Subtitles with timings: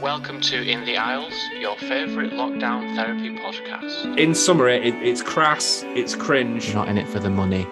[0.00, 4.16] Welcome to In the Aisles, your favourite lockdown therapy podcast.
[4.16, 6.72] In summary, it, it's crass, it's cringe.
[6.72, 7.66] Not in it for the money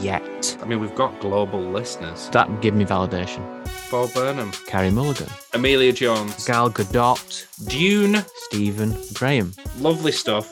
[0.00, 0.56] yet.
[0.62, 2.28] I mean, we've got global listeners.
[2.30, 3.63] That give me validation.
[3.94, 9.54] Bo Burnham, Carey Mulligan, Amelia Jones, Gal Gadot, Dune, Stephen Graham.
[9.78, 10.50] lovely stuff.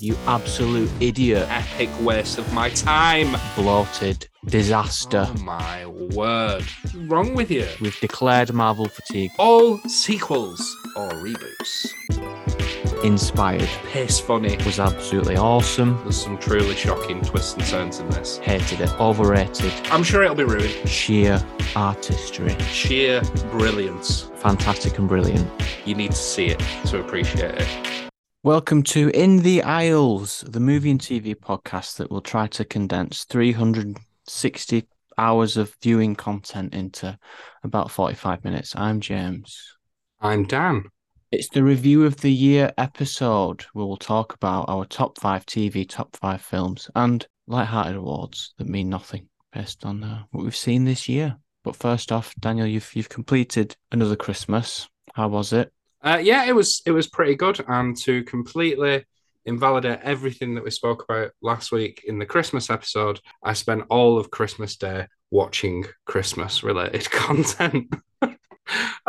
[0.00, 1.48] You absolute idiot.
[1.50, 3.36] Epic waste of my time.
[3.56, 5.26] Bloated disaster.
[5.28, 6.62] Oh my word.
[6.62, 7.66] What's wrong with you?
[7.80, 9.32] We've declared Marvel fatigue.
[9.36, 10.60] All sequels
[10.94, 12.57] or reboots.
[13.04, 13.68] Inspired.
[13.92, 14.56] Piss funny.
[14.64, 16.00] Was absolutely awesome.
[16.02, 18.38] There's some truly shocking twists and turns in this.
[18.38, 19.00] Hated it.
[19.00, 19.72] Overrated.
[19.92, 20.88] I'm sure it'll be ruined.
[20.88, 21.40] Sheer
[21.76, 22.58] artistry.
[22.64, 23.22] Sheer
[23.52, 24.22] brilliance.
[24.34, 25.48] Fantastic and brilliant.
[25.84, 28.10] You need to see it to appreciate it.
[28.42, 33.22] Welcome to In the Aisles, the movie and TV podcast that will try to condense
[33.24, 37.16] 360 hours of viewing content into
[37.62, 38.74] about 45 minutes.
[38.74, 39.76] I'm James.
[40.20, 40.86] I'm Dan.
[41.30, 45.86] It's the review of the year episode where we'll talk about our top five TV,
[45.86, 50.86] top five films, and light-hearted awards that mean nothing based on uh, what we've seen
[50.86, 51.36] this year.
[51.64, 54.88] But first off, Daniel, you've you've completed another Christmas.
[55.12, 55.70] How was it?
[56.02, 59.04] Uh, yeah, it was it was pretty good, and to completely
[59.44, 64.18] invalidate everything that we spoke about last week in the Christmas episode, I spent all
[64.18, 67.92] of Christmas Day watching Christmas related content.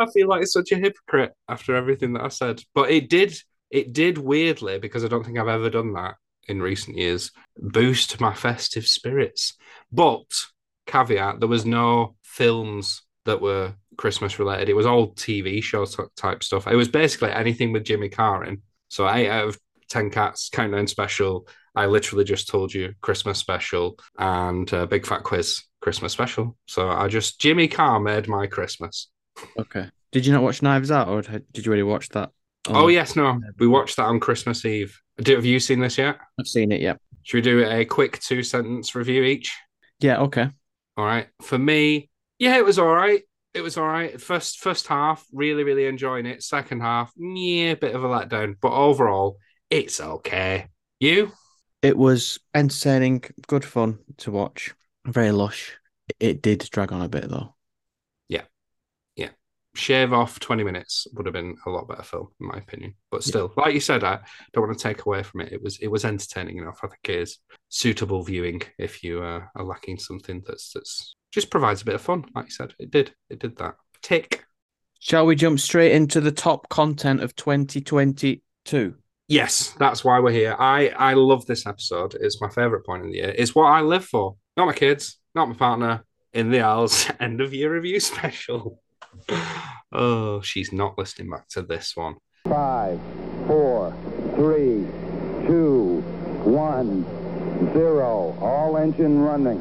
[0.00, 3.36] I feel like such a hypocrite after everything that I said, but it did
[3.70, 6.14] it did weirdly because I don't think I've ever done that
[6.48, 9.54] in recent years boost my festive spirits.
[9.92, 10.24] But
[10.86, 14.68] caveat, there was no films that were Christmas related.
[14.68, 16.66] It was all TV show type stuff.
[16.66, 18.62] It was basically anything with Jimmy Carr in.
[18.88, 21.46] So eight out of ten cats countdown special.
[21.74, 26.56] I literally just told you Christmas special and uh, Big Fat Quiz Christmas special.
[26.66, 29.08] So I just Jimmy Carr made my Christmas.
[29.58, 29.88] Okay.
[30.12, 32.30] Did you not watch Knives Out, or did you already watch that?
[32.68, 35.00] Oh yes, no, we watched that on Christmas Eve.
[35.18, 36.18] Do, have you seen this yet?
[36.38, 36.80] I've seen it.
[36.80, 36.94] Yeah.
[37.22, 39.56] Should we do a quick two sentence review each?
[40.00, 40.20] Yeah.
[40.22, 40.48] Okay.
[40.96, 41.28] All right.
[41.42, 43.22] For me, yeah, it was all right.
[43.54, 44.20] It was all right.
[44.20, 46.42] First first half, really, really enjoying it.
[46.42, 48.56] Second half, yeah, bit of a letdown.
[48.60, 49.38] But overall,
[49.70, 50.68] it's okay.
[50.98, 51.32] You?
[51.82, 54.74] It was entertaining, good fun to watch.
[55.06, 55.78] Very lush.
[56.18, 57.54] It did drag on a bit though.
[59.74, 62.94] Shave off 20 minutes would have been a lot better film, in my opinion.
[63.10, 64.18] But still, like you said, I
[64.52, 65.52] don't want to take away from it.
[65.52, 66.80] It was it was entertaining enough.
[66.82, 67.38] I think it is
[67.68, 72.00] suitable viewing if you uh, are lacking something that's that's just provides a bit of
[72.00, 72.24] fun.
[72.34, 73.14] Like you said, it did.
[73.28, 73.76] It did that.
[74.02, 74.44] Tick.
[74.98, 78.94] Shall we jump straight into the top content of 2022?
[79.28, 80.56] Yes, that's why we're here.
[80.58, 82.16] I I love this episode.
[82.20, 83.34] It's my favorite point in the year.
[83.38, 84.36] It's what I live for.
[84.56, 86.04] Not my kids, not my partner.
[86.32, 88.82] In the Aisles end of year review special.
[89.92, 92.16] Oh, she's not listening back to this one.
[92.44, 93.00] Five,
[93.46, 93.92] four,
[94.36, 94.86] three,
[95.46, 96.00] two,
[96.44, 97.04] one,
[97.72, 98.36] zero.
[98.40, 99.58] All engine running.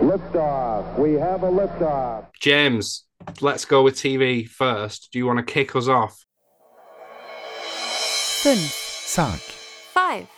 [0.00, 0.98] Liftoff.
[0.98, 2.26] We have a liftoff.
[2.40, 3.04] James,
[3.40, 5.10] let's go with TV first.
[5.12, 6.24] Do you want to kick us off?
[8.44, 10.28] fünf, cinq, five,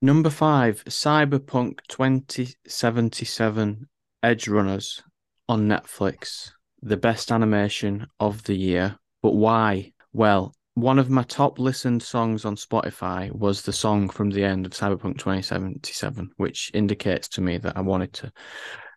[0.00, 3.88] Number five, Cyberpunk 2077
[4.22, 5.02] Edge Runners
[5.46, 6.52] on Netflix.
[6.82, 8.96] The best animation of the year.
[9.22, 9.92] But why?
[10.12, 14.66] Well, one of my top listened songs on Spotify was the song from the end
[14.66, 18.32] of Cyberpunk 2077, which indicates to me that I wanted to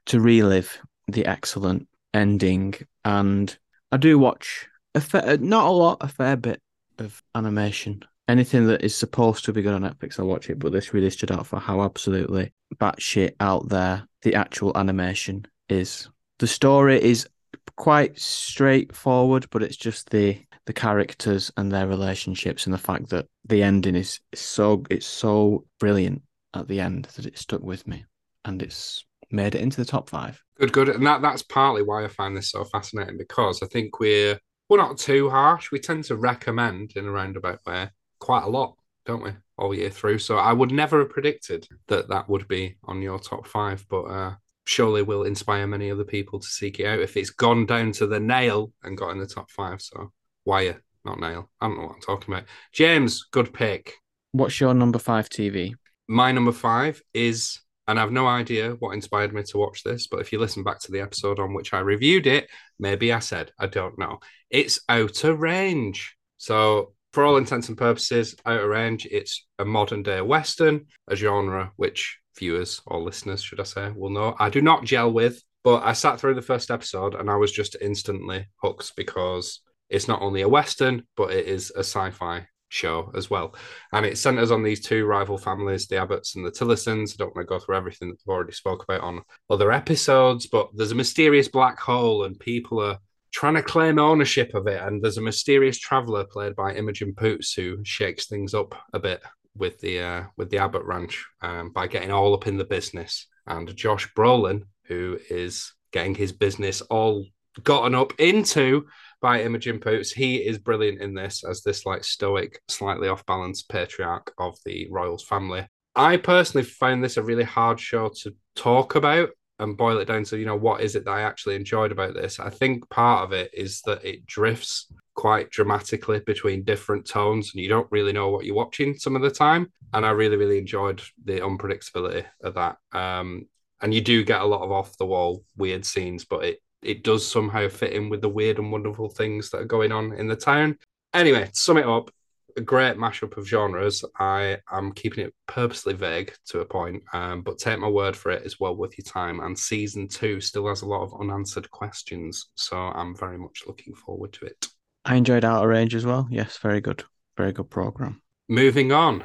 [0.06, 2.76] to relive the excellent ending.
[3.06, 3.56] And
[3.92, 6.62] I do watch a fair, uh, not a lot, a fair bit
[7.00, 8.04] of animation.
[8.28, 10.60] Anything that is supposed to be good on Netflix, I watch it.
[10.60, 16.10] But this really stood out for how absolutely batshit out there the actual animation is.
[16.40, 17.28] The story is
[17.76, 23.28] quite straightforward, but it's just the the characters and their relationships and the fact that
[23.46, 26.22] the ending is so it's so brilliant
[26.54, 28.06] at the end that it stuck with me
[28.46, 30.42] and it's made it into the top five.
[30.60, 30.90] Good, good.
[30.90, 34.40] And that that's partly why I find this so fascinating because I think we're
[34.70, 35.72] we're not too harsh.
[35.72, 37.90] We tend to recommend in a roundabout way
[38.20, 38.76] quite a lot,
[39.06, 40.20] don't we, all year through.
[40.20, 44.04] So I would never have predicted that that would be on your top five, but
[44.04, 44.36] uh,
[44.66, 48.08] surely will inspire many other people to seek it out if it's gone down to
[48.08, 49.82] the nail and got in the top five.
[49.82, 50.12] So
[50.46, 51.50] wire, not nail.
[51.60, 52.48] I don't know what I'm talking about.
[52.72, 53.94] James, good pick.
[54.32, 55.74] What's your number five TV?
[56.08, 60.20] My number five is, and I've no idea what inspired me to watch this, but
[60.20, 62.50] if you listen back to the episode on which I reviewed it,
[62.80, 64.20] maybe I said, I don't know.
[64.50, 66.16] It's Outer Range.
[66.38, 71.72] So for all intents and purposes, Outer Range, it's a modern day Western, a genre
[71.78, 75.42] which viewers or listeners, should I say, will know I do not gel with.
[75.64, 80.10] But I sat through the first episode and I was just instantly hooked because it's
[80.10, 83.56] not only a Western, but it is a sci fi show as well.
[83.94, 87.14] And it centers on these two rival families, the Abbotts and the Tillersons.
[87.14, 90.48] I don't want to go through everything that we've already spoke about on other episodes,
[90.48, 92.98] but there's a mysterious black hole and people are
[93.34, 94.82] trying to claim ownership of it.
[94.82, 99.22] And there's a mysterious traveler played by Imogen Poots who shakes things up a bit
[99.56, 103.28] with the uh, with the Abbott Ranch um, by getting all up in the business.
[103.46, 107.26] And Josh Brolin, who is getting his business all
[107.64, 108.88] gotten up into
[109.22, 110.12] by Imogen Poots.
[110.12, 114.88] He is brilliant in this as this like stoic, slightly off balance patriarch of the
[114.92, 115.68] Royals family.
[115.96, 120.24] I personally found this a really hard show to talk about and boil it down
[120.26, 122.40] to, you know, what is it that I actually enjoyed about this?
[122.40, 127.62] I think part of it is that it drifts quite dramatically between different tones and
[127.62, 129.72] you don't really know what you're watching some of the time.
[129.94, 132.78] And I really, really enjoyed the unpredictability of that.
[132.94, 133.48] Um,
[133.82, 137.04] and you do get a lot of off the wall weird scenes, but it it
[137.04, 140.28] does somehow fit in with the weird and wonderful things that are going on in
[140.28, 140.78] the town.
[141.14, 142.12] Anyway, to sum it up,
[142.58, 144.04] a great mashup of genres.
[144.20, 148.32] I am keeping it purposely vague to a point, um, but take my word for
[148.32, 149.40] it, it's well worth your time.
[149.40, 153.94] And season two still has a lot of unanswered questions, so I'm very much looking
[153.94, 154.68] forward to it.
[155.06, 156.28] I enjoyed Outer Range as well.
[156.30, 157.04] Yes, very good.
[157.36, 158.22] Very good program.
[158.48, 159.24] Moving on.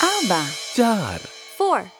[0.00, 0.48] Alba.
[0.74, 1.20] Dad.
[1.20, 1.90] Four.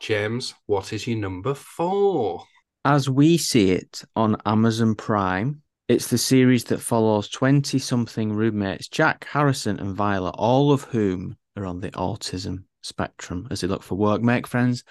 [0.00, 2.44] James, what is your number four?
[2.84, 8.88] As we see it on Amazon Prime, it's the series that follows 20 something roommates,
[8.88, 13.82] Jack, Harrison, and Violet, all of whom are on the autism spectrum as they look
[13.82, 14.84] for work, make friends,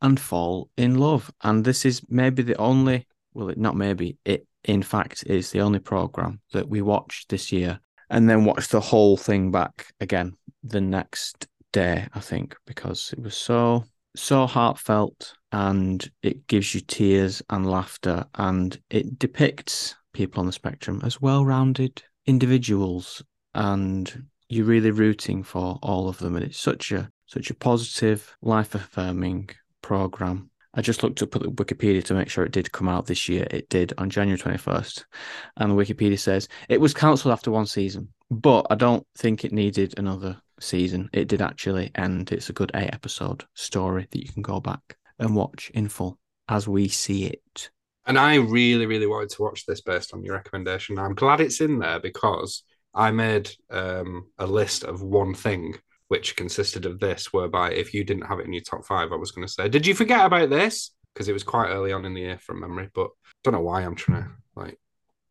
[0.00, 1.30] and fall in love.
[1.42, 5.78] And this is maybe the only, well, not maybe, it in fact is the only
[5.78, 7.78] program that we watched this year
[8.10, 13.22] and then watched the whole thing back again the next day, I think, because it
[13.22, 13.84] was so
[14.16, 20.52] so heartfelt and it gives you tears and laughter and it depicts people on the
[20.52, 23.22] spectrum as well-rounded individuals
[23.54, 28.36] and you're really rooting for all of them and it's such a such a positive
[28.42, 29.48] life affirming
[29.80, 33.06] program I just looked up at the Wikipedia to make sure it did come out
[33.06, 33.48] this year.
[33.50, 35.04] It did on January 21st.
[35.56, 39.50] And the Wikipedia says it was cancelled after one season, but I don't think it
[39.50, 41.08] needed another season.
[41.12, 42.30] It did actually end.
[42.30, 46.18] It's a good eight episode story that you can go back and watch in full
[46.48, 47.70] as we see it.
[48.08, 50.98] And I really, really wanted to watch this based on your recommendation.
[50.98, 52.62] I'm glad it's in there because
[52.94, 55.76] I made um, a list of one thing
[56.08, 59.16] which consisted of this, whereby if you didn't have it in your top five, I
[59.16, 60.90] was going to say, did you forget about this?
[61.12, 63.10] Because it was quite early on in the year from memory, but
[63.44, 64.78] don't know why I'm trying to like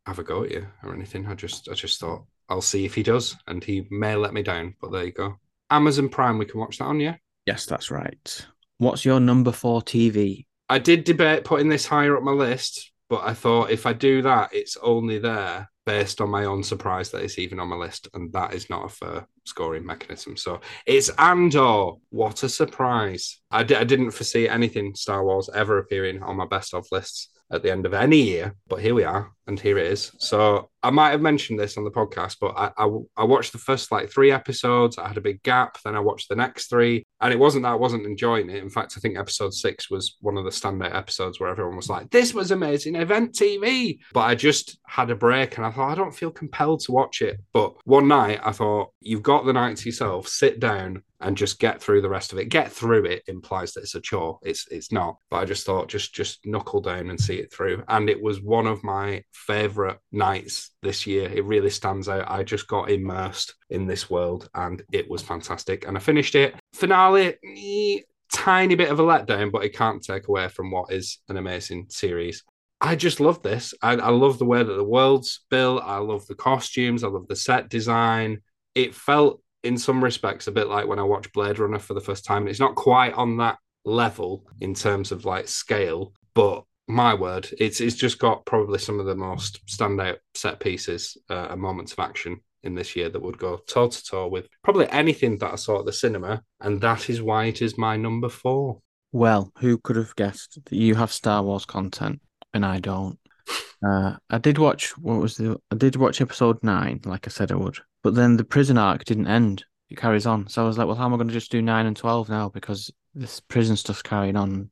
[0.06, 1.26] have a go at you or anything.
[1.26, 4.44] I just, I just thought I'll see if he does, and he may let me
[4.44, 4.76] down.
[4.80, 5.36] But there you go.
[5.68, 7.16] Amazon Prime, we can watch that on, yeah.
[7.44, 8.46] Yes, that's right.
[8.78, 10.46] What's your number four TV?
[10.68, 14.22] I did debate putting this higher up my list, but I thought if I do
[14.22, 18.08] that, it's only there based on my own surprise that it's even on my list,
[18.12, 20.36] and that is not a fair scoring mechanism.
[20.36, 21.92] So it's Andor.
[22.10, 23.40] What a surprise!
[23.50, 27.30] I d- I didn't foresee anything Star Wars ever appearing on my best of lists
[27.50, 30.12] at the end of any year, but here we are, and here it is.
[30.18, 33.58] So I might have mentioned this on the podcast, but I, I, I watched the
[33.58, 34.98] first like three episodes.
[34.98, 37.72] I had a big gap, then I watched the next three, and it wasn't that
[37.72, 38.62] I wasn't enjoying it.
[38.62, 41.88] In fact, I think episode six was one of the standout episodes where everyone was
[41.88, 45.90] like, "This was amazing event TV," but I just had a break, and I thought
[45.90, 47.40] I don't feel compelled to watch it.
[47.52, 50.28] But one night I thought, "You've got the night to yourself.
[50.28, 52.48] Sit down." and just get through the rest of it.
[52.48, 54.38] Get through it implies that it's a chore.
[54.42, 55.16] It's it's not.
[55.30, 57.82] But I just thought just just knuckle down and see it through.
[57.88, 61.30] And it was one of my favorite nights this year.
[61.30, 62.30] It really stands out.
[62.30, 65.86] I just got immersed in this world and it was fantastic.
[65.86, 66.54] And I finished it.
[66.74, 68.00] Finale, eh,
[68.32, 71.86] tiny bit of a letdown, but it can't take away from what is an amazing
[71.88, 72.44] series.
[72.80, 73.74] I just love this.
[73.82, 75.82] I, I love the way that the world's built.
[75.84, 77.02] I love the costumes.
[77.02, 78.42] I love the set design.
[78.74, 82.00] It felt in some respects a bit like when I watched Blade Runner for the
[82.00, 82.42] first time.
[82.42, 87.48] And it's not quite on that level in terms of like scale, but my word,
[87.58, 91.92] it's it's just got probably some of the most standout set pieces uh, and moments
[91.92, 95.52] of action in this year that would go toe to toe with probably anything that
[95.52, 98.80] I saw at the cinema, and that is why it is my number four.
[99.12, 102.20] Well, who could have guessed that you have Star Wars content
[102.52, 103.18] and I don't?
[103.80, 107.52] Uh, I did watch what was the I did watch episode nine, like I said
[107.52, 109.64] I would, but then the prison arc didn't end.
[109.88, 110.48] It carries on.
[110.48, 112.28] So I was like, well, how am I going to just do nine and twelve
[112.28, 114.70] now because this prison stuff's carrying on.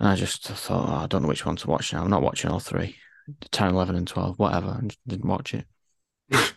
[0.00, 2.02] And I just thought, oh, I don't know which one to watch now.
[2.02, 2.96] I'm not watching all three
[3.52, 4.76] 10, 11, and 12, whatever.
[4.78, 5.66] And didn't watch it.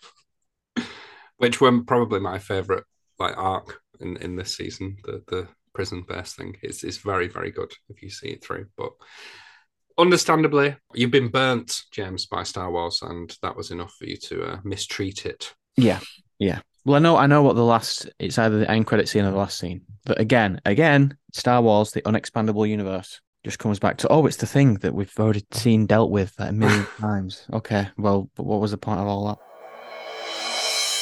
[1.37, 2.83] which were probably my favorite
[3.19, 4.97] like arc in, in this season.
[5.03, 8.67] The the prison base thing is is very very good if you see it through.
[8.75, 8.91] But
[9.97, 14.43] understandably, you've been burnt, James, by Star Wars, and that was enough for you to
[14.43, 15.53] uh, mistreat it.
[15.75, 15.99] Yeah,
[16.39, 16.61] yeah.
[16.85, 18.09] Well, I know, I know what the last.
[18.19, 19.81] It's either the end credit scene or the last scene.
[20.05, 24.46] But again, again, Star Wars, the unexpandable universe, just comes back to oh, it's the
[24.46, 27.46] thing that we've already seen dealt with a million times.
[27.52, 29.38] Okay, well, but what was the point of all that?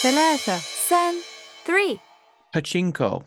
[0.03, 1.21] ثلاثة Sen
[1.65, 2.01] 3
[2.55, 3.25] Pachinko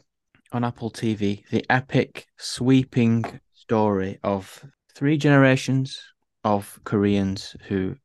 [0.51, 5.99] on Apple TV, the epic, sweeping story of three generations
[6.43, 7.95] of Koreans who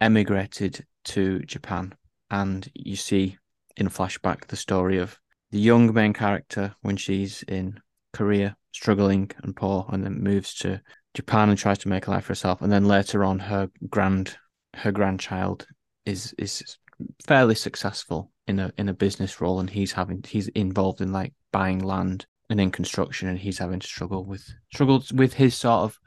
[0.00, 1.94] emigrated to Japan.
[2.30, 3.38] And you see
[3.76, 5.18] in flashback the story of
[5.50, 7.80] the young main character when she's in
[8.12, 10.81] Korea, struggling and poor, and then moves to
[11.13, 12.61] Japan and tries to make a life for herself.
[12.61, 14.35] And then later on, her grand
[14.75, 15.67] her grandchild
[16.05, 16.77] is is
[17.25, 21.33] fairly successful in a in a business role, and he's having he's involved in like
[21.51, 25.83] buying land and in construction, and he's having to struggle with struggles with his sort
[25.83, 25.99] of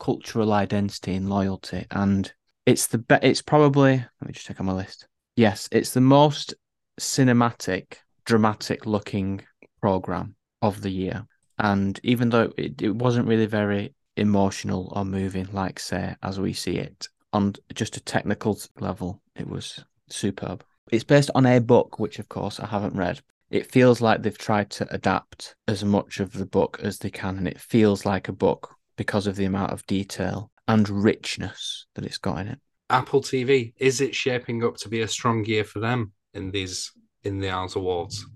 [0.00, 1.86] cultural identity and loyalty.
[1.90, 2.32] And
[2.66, 5.06] it's the be- it's probably let me just check on my list.
[5.36, 6.54] Yes, it's the most
[7.00, 9.42] cinematic, dramatic looking
[9.80, 11.26] program of the year.
[11.58, 16.52] And even though it, it wasn't really very emotional or moving, like say as we
[16.52, 20.64] see it on just a technical level, it was superb.
[20.90, 23.20] It's based on a book, which of course I haven't read.
[23.50, 27.38] It feels like they've tried to adapt as much of the book as they can,
[27.38, 32.04] and it feels like a book because of the amount of detail and richness that
[32.04, 32.58] it's got in it.
[32.90, 36.92] Apple TV is it shaping up to be a strong year for them in these
[37.22, 38.26] in the Awards?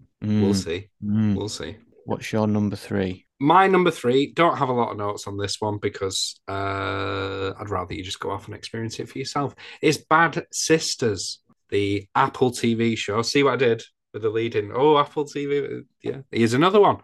[0.40, 0.88] We'll Mm, see.
[1.04, 1.36] mm.
[1.36, 1.76] We'll see.
[2.08, 3.26] What's your number three?
[3.38, 7.68] My number three, don't have a lot of notes on this one because uh, I'd
[7.68, 9.54] rather you just go off and experience it for yourself.
[9.82, 13.20] Is Bad Sisters, the Apple TV show.
[13.20, 13.82] See what I did
[14.14, 14.72] with the lead in?
[14.74, 15.82] Oh, Apple TV.
[16.02, 16.96] Yeah, here's another one.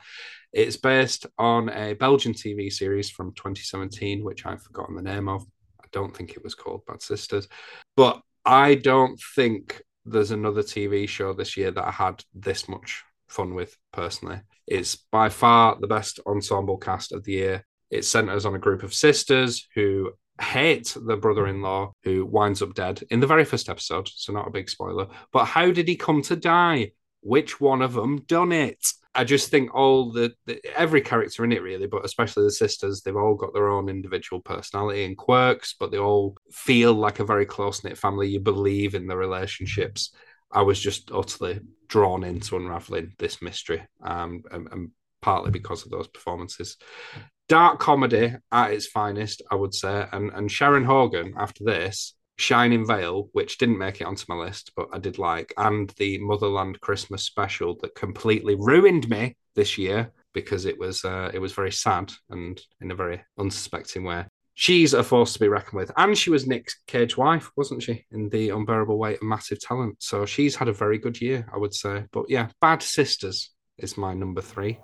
[0.55, 5.43] It's based on a Belgian TV series from 2017, which I've forgotten the name of.
[5.83, 7.47] I don't think it was called Bad Sisters.
[7.95, 13.05] But I don't think there's another TV show this year that I had this much
[13.35, 14.41] fun with personally.
[14.67, 17.67] It's by far the best ensemble cast of the year.
[17.91, 23.03] It centers on a group of sisters who hate the brother-in-law who winds up dead
[23.11, 25.09] in the very first episode, so not a big spoiler.
[25.33, 26.93] But how did he come to die?
[27.21, 28.85] Which one of them done it?
[29.15, 33.03] I just think all the, the every character in it really, but especially the sisters,
[33.03, 37.25] they've all got their own individual personality and quirks, but they all feel like a
[37.25, 38.29] very close knit family.
[38.29, 40.13] You believe in the relationships.
[40.55, 45.91] I was just utterly drawn into unraveling this mystery, um, and, and partly because of
[45.91, 46.77] those performances.
[47.49, 52.87] Dark comedy at its finest, I would say, and and Sharon Horgan after this, Shining
[52.87, 56.81] Vale, which didn't make it onto my list, but I did like, and the Motherland
[56.81, 61.73] Christmas special that completely ruined me this year because it was uh, it was very
[61.73, 64.25] sad and in a very unsuspecting way.
[64.57, 68.07] She's a force to be reckoned with, and she was Nick Cage's wife, wasn't she,
[68.13, 69.97] in the unbearable weight of massive talent?
[70.01, 72.05] So she's had a very good year, I would say.
[72.13, 74.79] But yeah, Bad Sisters is my number three.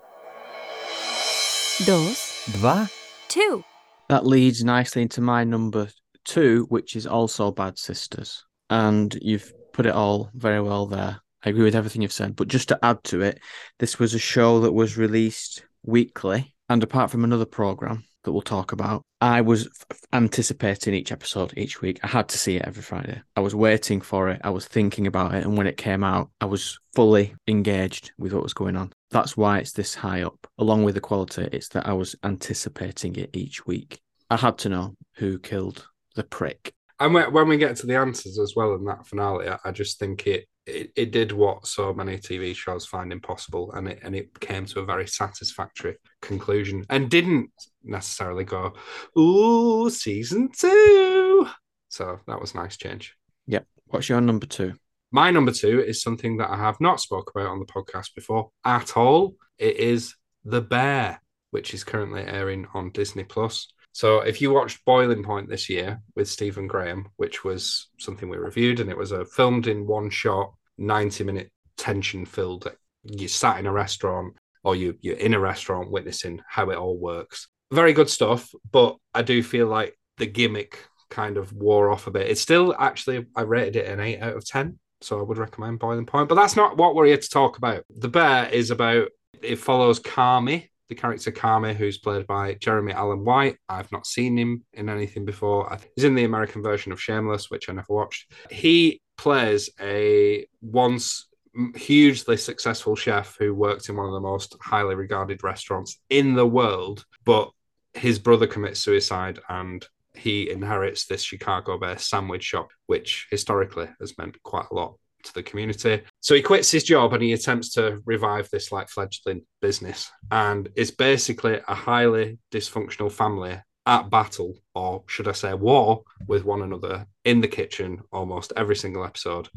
[1.85, 2.91] Dos Dva.
[3.29, 3.65] 2
[4.09, 5.89] That leads nicely into my number
[6.25, 8.45] two, which is also Bad Sisters.
[8.71, 11.21] And you've put it all very well there.
[11.45, 12.35] I agree with everything you've said.
[12.35, 13.39] But just to add to it,
[13.79, 16.57] this was a show that was released weekly.
[16.69, 21.53] And apart from another program that we'll talk about, I was f- anticipating each episode
[21.57, 22.01] each week.
[22.03, 23.21] I had to see it every Friday.
[23.37, 24.41] I was waiting for it.
[24.45, 25.45] I was thinking about it.
[25.45, 28.93] And when it came out, I was fully engaged with what was going on.
[29.11, 30.47] That's why it's this high up.
[30.59, 34.01] Along with the quality, it's that I was anticipating it each week.
[34.31, 36.73] I had to know who killed the prick.
[36.99, 40.27] And when, we get to the answers as well in that finale, I just think
[40.27, 44.39] it, it it did what so many TV shows find impossible, and it and it
[44.41, 47.51] came to a very satisfactory conclusion, and didn't
[47.83, 48.75] necessarily go,
[49.19, 51.47] "Ooh, season two.
[51.89, 53.15] So that was a nice change.
[53.47, 53.67] Yep.
[53.87, 54.75] What's your number two?
[55.13, 58.51] My number two is something that I have not spoke about on the podcast before
[58.65, 59.35] at all.
[59.59, 63.67] It is The Bear, which is currently airing on Disney Plus.
[63.93, 68.37] So if you watched Boiling Point this year with Stephen Graham, which was something we
[68.37, 72.71] reviewed, and it was a filmed in one shot, 90 minute tension filled.
[73.05, 74.35] You sat in a restaurant
[74.65, 77.49] or you you're in a restaurant witnessing how it all works.
[77.73, 82.11] Very good stuff, but I do feel like the gimmick kind of wore off a
[82.11, 82.29] bit.
[82.29, 85.79] It's still actually I rated it an eight out of ten, so I would recommend
[85.79, 86.29] Boiling Point.
[86.29, 87.85] But that's not what we're here to talk about.
[87.91, 89.09] The Bear is about
[89.43, 93.57] it follows Carmy, the character Carmy, who's played by Jeremy Allen White.
[93.69, 95.79] I've not seen him in anything before.
[95.95, 98.31] He's in the American version of Shameless, which I never watched.
[98.51, 101.29] He plays a once
[101.77, 106.47] hugely successful chef who worked in one of the most highly regarded restaurants in the
[106.47, 107.51] world, but
[107.95, 114.19] his brother commits suicide and he inherits this Chicago based sandwich shop, which historically has
[114.19, 116.03] meant quite a lot to the community.
[116.21, 120.11] So he quits his job and he attempts to revive this like fledgling business.
[120.31, 126.45] And it's basically a highly dysfunctional family at battle, or should I say, war with
[126.45, 129.49] one another in the kitchen almost every single episode.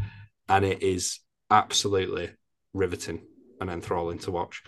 [0.50, 1.20] And it is
[1.52, 2.32] absolutely
[2.74, 3.22] riveting
[3.60, 4.64] and enthralling to watch.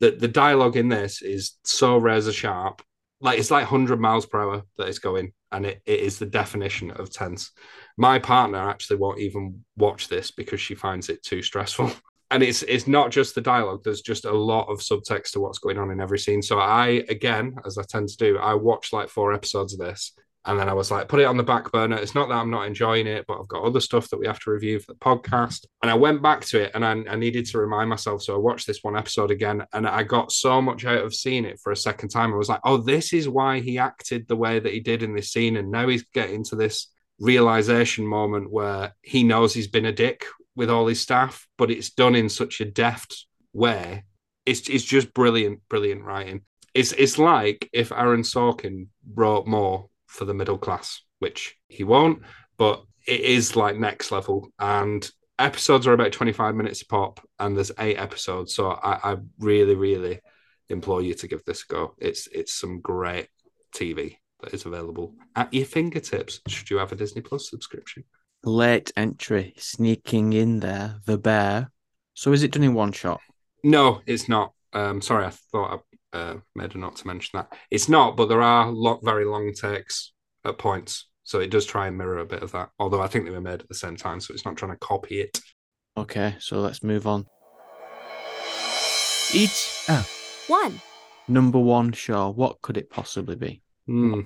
[0.00, 2.82] The, the dialogue in this is so razor sharp
[3.20, 6.26] like it's like 100 miles per hour that it's going and it, it is the
[6.26, 7.50] definition of tense.
[7.96, 11.92] My partner actually won't even watch this because she finds it too stressful.
[12.32, 15.58] And it's it's not just the dialogue there's just a lot of subtext to what's
[15.58, 16.42] going on in every scene.
[16.42, 20.12] So i again as i tend to do i watch like four episodes of this
[20.46, 21.96] and then I was like, put it on the back burner.
[21.96, 24.40] It's not that I'm not enjoying it, but I've got other stuff that we have
[24.40, 25.66] to review for the podcast.
[25.82, 28.22] And I went back to it and I, I, needed to remind myself.
[28.22, 31.44] So I watched this one episode again and I got so much out of seeing
[31.44, 32.32] it for a second time.
[32.32, 35.14] I was like, oh, this is why he acted the way that he did in
[35.14, 35.58] this scene.
[35.58, 40.24] And now he's getting to this realization moment where he knows he's been a dick
[40.56, 44.04] with all his staff, but it's done in such a deft way.
[44.46, 46.42] It's, it's just brilliant, brilliant writing.
[46.72, 52.22] It's, it's like if Aaron Sorkin wrote more for the middle class, which he won't,
[52.58, 54.48] but it is like next level.
[54.58, 58.54] And episodes are about 25 minutes a pop, and there's eight episodes.
[58.54, 60.20] So I, I really, really
[60.68, 61.94] implore you to give this a go.
[61.98, 63.28] It's it's some great
[63.74, 66.40] TV that is available at your fingertips.
[66.48, 68.04] Should you have a Disney Plus subscription?
[68.42, 71.70] Late entry sneaking in there, the bear.
[72.14, 73.20] So is it done in one shot?
[73.62, 74.52] No, it's not.
[74.72, 77.52] Um, sorry, I thought uh, made a note to mention that.
[77.70, 80.12] It's not, but there are lot, very long takes
[80.44, 81.06] at points.
[81.24, 82.70] So it does try and mirror a bit of that.
[82.78, 84.78] Although I think they were made at the same time, so it's not trying to
[84.78, 85.40] copy it.
[85.96, 87.26] Okay, so let's move on.
[89.32, 90.06] Each ah,
[90.48, 90.80] One.
[91.28, 92.30] number one show.
[92.30, 93.62] What could it possibly be?
[93.86, 94.22] Hmm.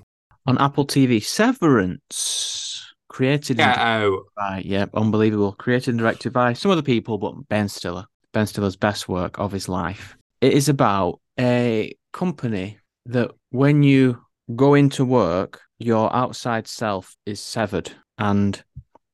[0.47, 2.93] On Apple TV, Severance.
[3.09, 4.19] Created and Get out.
[4.37, 5.53] by, yeah, unbelievable.
[5.53, 8.07] Created and directed by some other people, but Ben Stiller.
[8.33, 10.17] Ben Stiller's best work of his life.
[10.45, 14.23] It is about a company that when you
[14.55, 17.91] go into work, your outside self is severed.
[18.19, 18.63] And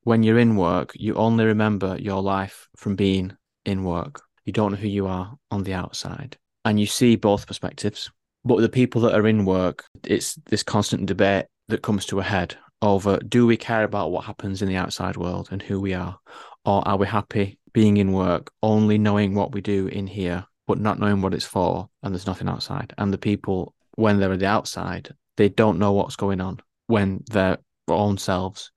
[0.03, 4.21] when you're in work, you only remember your life from being in work.
[4.45, 6.37] You don't know who you are on the outside.
[6.64, 8.11] And you see both perspectives.
[8.45, 12.25] But the people that are in work, it's this constant debate that comes to a
[12.25, 15.95] head over do we care about what happens in the outside world and who we
[15.95, 16.19] are?
[16.64, 20.79] Or are we happy being in work, only knowing what we do in here, but
[20.79, 22.95] not knowing what it's for, and there's nothing outside?
[22.97, 27.25] And the people, when they're at the outside, they don't know what's going on when
[27.29, 28.71] their own selves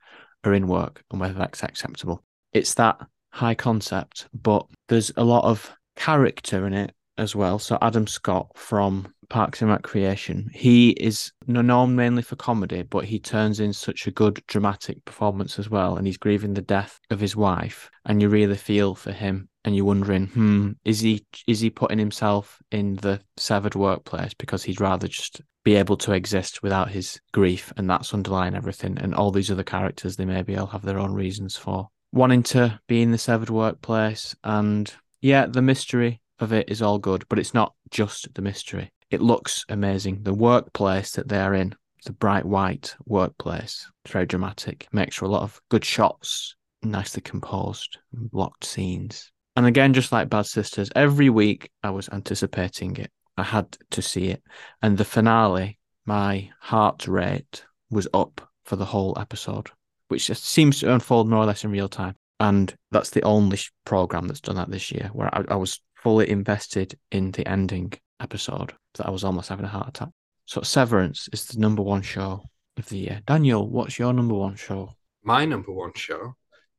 [0.44, 2.24] are in work and whether that's acceptable.
[2.52, 7.60] It's that high concept, but there's a lot of character in it as well.
[7.60, 13.18] So Adam Scott from Parks and Recreation, he is known mainly for comedy, but he
[13.18, 15.98] turns in such a good dramatic performance as well.
[15.98, 19.50] And he's grieving the death of his wife, and you really feel for him.
[19.66, 24.62] And you're wondering, hmm, is he is he putting himself in the severed workplace because
[24.66, 29.00] he'd rather just be able to exist without his grief, and that's underlying everything.
[29.00, 32.80] And all these other characters, they maybe all have their own reasons for wanting to
[32.88, 34.36] be in the severed workplace.
[34.44, 38.92] And yeah, the mystery of it is all good, but it's not just the mystery.
[39.10, 40.24] It looks amazing.
[40.24, 44.88] The workplace that they're in, the bright white workplace, it's very dramatic.
[44.92, 49.32] Makes for a lot of good shots, nicely composed, blocked scenes.
[49.56, 53.12] And again, just like Bad Sisters, every week I was anticipating it.
[53.38, 54.44] I had to see it.
[54.82, 59.70] And the finale, my heart rate was up for the whole episode,
[60.08, 62.16] which just seems to unfold more or less in real time.
[62.40, 66.30] And that's the only program that's done that this year, where I, I was fully
[66.30, 70.10] invested in the ending episode that I was almost having a heart attack.
[70.46, 72.44] So Severance is the number one show
[72.78, 73.22] of the year.
[73.26, 74.94] Daniel, what's your number one show?
[75.24, 76.36] My number one show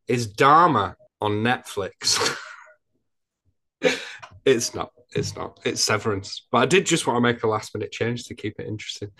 [0.06, 2.36] is Dharma on Netflix.
[4.44, 4.90] it's not.
[5.14, 5.60] It's not.
[5.64, 6.46] It's Severance.
[6.50, 9.10] But I did just want to make a last minute change to keep it interesting.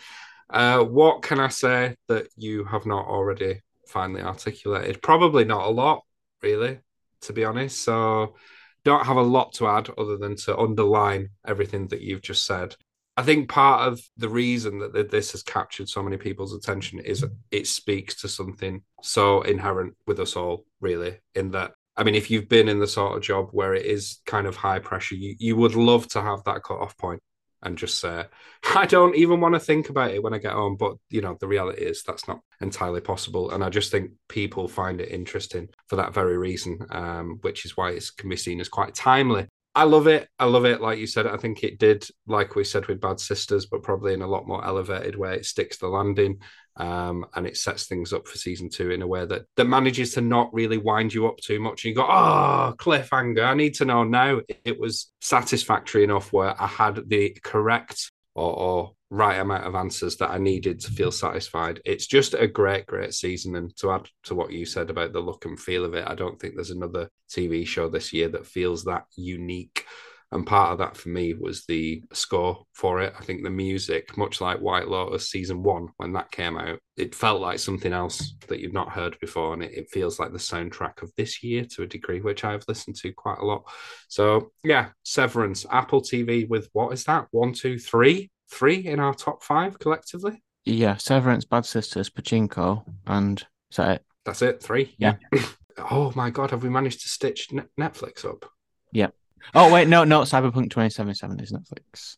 [0.50, 5.02] Uh, what can I say that you have not already finally articulated?
[5.02, 6.02] Probably not a lot,
[6.42, 6.80] really,
[7.22, 7.80] to be honest.
[7.80, 8.34] So
[8.84, 12.76] don't have a lot to add other than to underline everything that you've just said.
[13.16, 17.24] I think part of the reason that this has captured so many people's attention is
[17.50, 22.28] it speaks to something so inherent with us all, really, in that I mean, if
[22.28, 25.36] you've been in the sort of job where it is kind of high pressure, you,
[25.38, 27.22] you would love to have that cut off point
[27.64, 28.24] and just say,
[28.74, 30.76] I don't even want to think about it when I get home.
[30.76, 33.50] But, you know, the reality is that's not entirely possible.
[33.50, 37.76] And I just think people find it interesting for that very reason, um, which is
[37.76, 39.48] why it can be seen as quite timely.
[39.76, 40.28] I love it.
[40.38, 40.80] I love it.
[40.80, 44.14] Like you said, I think it did, like we said with Bad Sisters, but probably
[44.14, 45.34] in a lot more elevated way.
[45.34, 46.38] It sticks the landing
[46.76, 50.14] um, and it sets things up for season two in a way that that manages
[50.14, 51.84] to not really wind you up too much.
[51.84, 53.44] And you go, oh, cliffhanger!
[53.44, 54.40] I need to know now.
[54.64, 60.16] It was satisfactory enough where I had the correct or, or right amount of answers
[60.16, 61.80] that I needed to feel satisfied.
[61.84, 63.54] It's just a great, great season.
[63.54, 66.16] And to add to what you said about the look and feel of it, I
[66.16, 69.86] don't think there's another TV show this year that feels that unique
[70.34, 73.14] and part of that for me was the score for it.
[73.16, 77.14] I think the music, much like White Lotus season one, when that came out, it
[77.14, 79.54] felt like something else that you've not heard before.
[79.54, 82.64] And it, it feels like the soundtrack of this year to a degree, which I've
[82.66, 83.62] listened to quite a lot.
[84.08, 87.28] So, yeah, Severance, Apple TV with what is that?
[87.30, 88.28] One, two, three?
[88.50, 90.42] Three in our top five collectively?
[90.64, 93.38] Yeah, Severance, Bad Sisters, Pachinko, and
[93.70, 94.04] is that it?
[94.24, 94.96] That's it, three.
[94.98, 95.14] Yeah.
[95.78, 98.50] oh my God, have we managed to stitch Netflix up?
[98.90, 99.08] Yeah.
[99.54, 102.16] Oh wait, no, no, Cyberpunk 2077 is Netflix.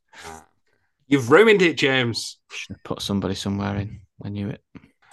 [1.08, 2.38] You've ruined it, James.
[2.50, 4.00] Should have put somebody somewhere in.
[4.22, 4.60] I knew it.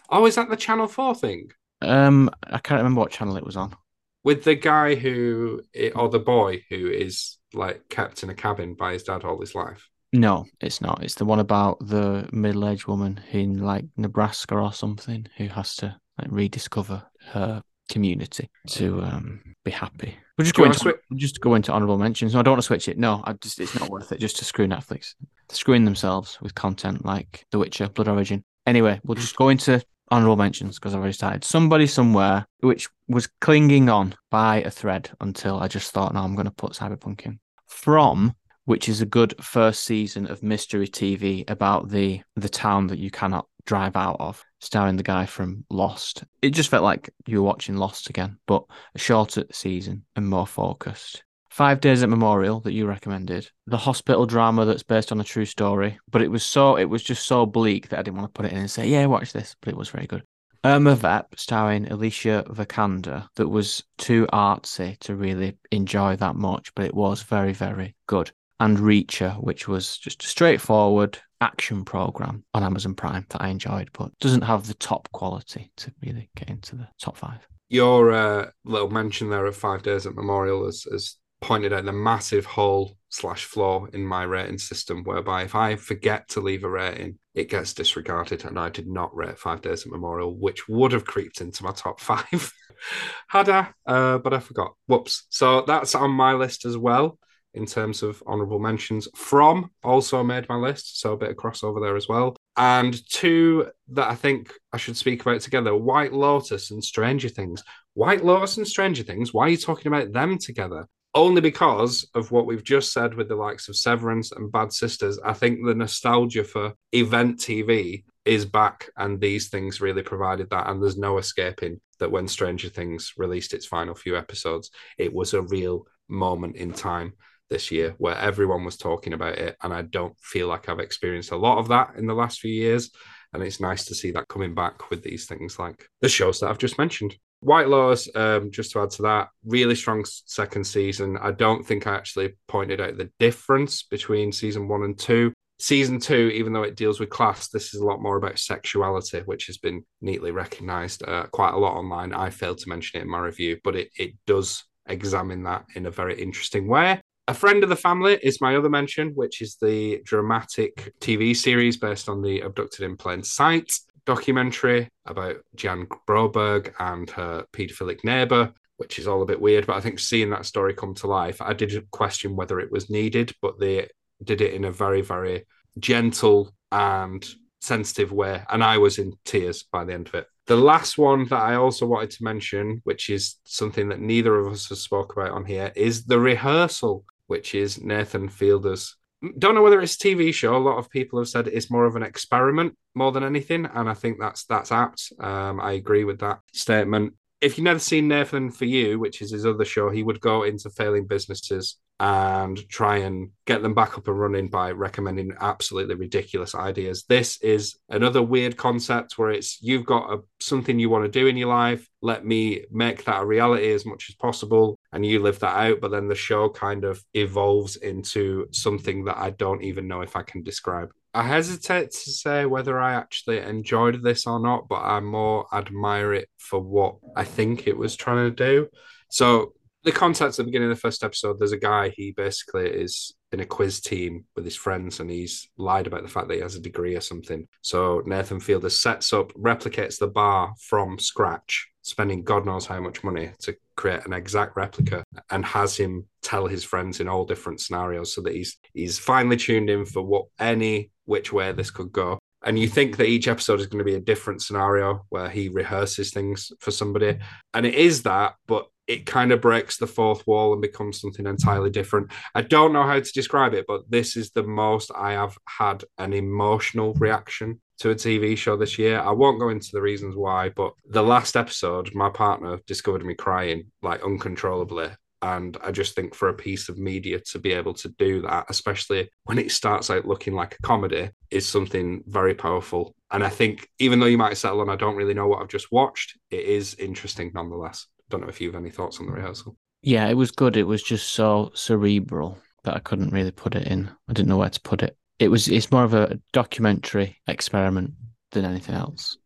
[0.10, 1.52] Oh, is that the Channel 4 thing?
[1.82, 3.76] Um, I can't remember what channel it was on.
[4.23, 5.62] With the guy who,
[5.95, 9.54] or the boy who is like kept in a cabin by his dad all his
[9.54, 9.89] life.
[10.13, 11.04] No, it's not.
[11.04, 15.97] It's the one about the middle-aged woman in like Nebraska or something who has to
[16.17, 20.15] like rediscover her community to um, be happy.
[20.37, 22.33] We'll just Do go into wanna we'll just go into honorable mentions.
[22.33, 22.97] No, I don't want to switch it.
[22.97, 25.13] No, I just it's not worth it just to screw Netflix.
[25.47, 28.43] They're screwing themselves with content like The Witcher, Blood Origin.
[28.65, 31.43] Anyway, we'll just go into honorable mentions because I've already started.
[31.43, 36.35] Somebody somewhere which was clinging on by a thread until I just thought, no, I'm
[36.35, 37.39] going to put Cyberpunk in.
[37.67, 42.99] From which is a good first season of mystery TV about the the town that
[42.99, 46.23] you cannot drive out of, starring the guy from Lost.
[46.41, 48.63] It just felt like you were watching Lost again, but
[48.95, 51.23] a shorter season and more focused.
[51.49, 55.45] Five Days at Memorial that you recommended, the hospital drama that's based on a true
[55.45, 58.38] story, but it was so it was just so bleak that I didn't want to
[58.38, 60.23] put it in and say, yeah, watch this, but it was very good.
[60.65, 66.86] Irma Vep, starring Alicia Vikander, that was too artsy to really enjoy that much, but
[66.86, 68.32] it was very, very good
[68.63, 73.89] and Reacher, which was just a straightforward action program on Amazon Prime that I enjoyed,
[73.91, 77.45] but doesn't have the top quality to really get into the top five.
[77.67, 81.91] Your uh, little mention there of Five Days at Memorial has, has pointed out the
[81.91, 86.69] massive hole slash flaw in my rating system, whereby if I forget to leave a
[86.69, 88.45] rating, it gets disregarded.
[88.45, 91.73] And I did not rate Five Days at Memorial, which would have creeped into my
[91.73, 92.54] top five
[93.28, 94.73] had I, uh, but I forgot.
[94.88, 95.26] Whoops.
[95.28, 97.17] So that's on my list as well
[97.53, 99.07] in terms of honorable mentions.
[99.15, 102.35] From also made my list, so a bit of crossover there as well.
[102.57, 107.63] And two that I think I should speak about together White Lotus and Stranger Things.
[107.93, 110.87] White Lotus and Stranger Things, why are you talking about them together?
[111.15, 115.19] Only because of what we've just said with the likes of Severance and Bad Sisters.
[115.23, 120.67] I think the nostalgia for event TV is back, and these things really provided that.
[120.67, 125.35] And there's no escaping that when Stranger Things released its final few episodes, it was
[125.35, 127.13] a real moment in time
[127.49, 129.56] this year where everyone was talking about it.
[129.62, 132.51] And I don't feel like I've experienced a lot of that in the last few
[132.51, 132.91] years.
[133.34, 136.49] And it's nice to see that coming back with these things like the shows that
[136.49, 137.15] I've just mentioned.
[137.39, 141.17] White Lotus, um, just to add to that, really strong second season.
[141.17, 145.34] I don't think I actually pointed out the difference between season one and two.
[145.60, 149.19] Season two, even though it deals with class, this is a lot more about sexuality,
[149.25, 152.13] which has been neatly recognized uh, quite a lot online.
[152.13, 155.86] I failed to mention it in my review, but it, it does examine that in
[155.86, 157.01] a very interesting way.
[157.25, 161.77] A Friend of the Family is my other mention, which is the dramatic TV series
[161.77, 163.71] based on the Abducted in Plain Sight
[164.05, 169.65] documentary about Jan Broberg and her paedophilic neighbor, which is all a bit weird.
[169.65, 172.89] But I think seeing that story come to life, I did question whether it was
[172.89, 173.88] needed, but they
[174.21, 175.45] did it in a very, very
[175.79, 177.25] gentle and
[177.62, 178.43] sensitive way.
[178.49, 180.27] And I was in tears by the end of it.
[180.47, 184.51] The last one that I also wanted to mention, which is something that neither of
[184.51, 188.95] us has spoke about on here, is the rehearsal, which is Nathan Fielder's.
[189.39, 190.55] Don't know whether it's a TV show.
[190.55, 193.89] A lot of people have said it's more of an experiment more than anything, and
[193.89, 195.11] I think that's that's apt.
[195.19, 197.15] Um, I agree with that statement.
[197.43, 200.43] If you've never seen Nathan for You, which is his other show, he would go
[200.43, 205.95] into failing businesses and try and get them back up and running by recommending absolutely
[205.95, 207.03] ridiculous ideas.
[207.08, 211.27] This is another weird concept where it's you've got a, something you want to do
[211.27, 211.88] in your life.
[212.01, 215.82] Let me make that a reality as much as possible, and you live that out.
[215.82, 220.15] But then the show kind of evolves into something that I don't even know if
[220.15, 220.91] I can describe.
[221.13, 226.13] I hesitate to say whether I actually enjoyed this or not, but I more admire
[226.13, 228.67] it for what I think it was trying to do.
[229.10, 232.67] So the context at the beginning of the first episode, there's a guy, he basically
[232.67, 236.36] is in a quiz team with his friends and he's lied about the fact that
[236.36, 237.47] he has a degree or something.
[237.62, 243.04] So Nathan Fielder sets up, replicates the bar from scratch, spending God knows how much
[243.04, 247.59] money to create an exact replica and has him tell his friends in all different
[247.59, 251.91] scenarios so that he's he's finally tuned in for what any which way this could
[251.91, 252.19] go.
[252.45, 255.49] And you think that each episode is going to be a different scenario where he
[255.49, 257.17] rehearses things for somebody.
[257.53, 261.25] And it is that, but it kind of breaks the fourth wall and becomes something
[261.25, 262.11] entirely different.
[262.35, 265.83] I don't know how to describe it, but this is the most I have had
[265.97, 268.99] an emotional reaction to a TV show this year.
[268.99, 273.15] I won't go into the reasons why, but the last episode, my partner discovered me
[273.15, 274.89] crying like uncontrollably.
[275.21, 278.47] And I just think for a piece of media to be able to do that,
[278.49, 282.93] especially when it starts out looking like a comedy, is something very powerful.
[283.09, 285.47] And I think even though you might settle on, I don't really know what I've
[285.47, 287.87] just watched, it is interesting nonetheless.
[288.13, 289.58] Don't know if you have any thoughts on the rehearsal.
[289.82, 290.56] Yeah, it was good.
[290.56, 293.89] It was just so cerebral that I couldn't really put it in.
[294.08, 294.95] I didn't know where to put it.
[295.17, 297.95] It was it's more of a documentary experiment
[298.30, 299.17] than anything else.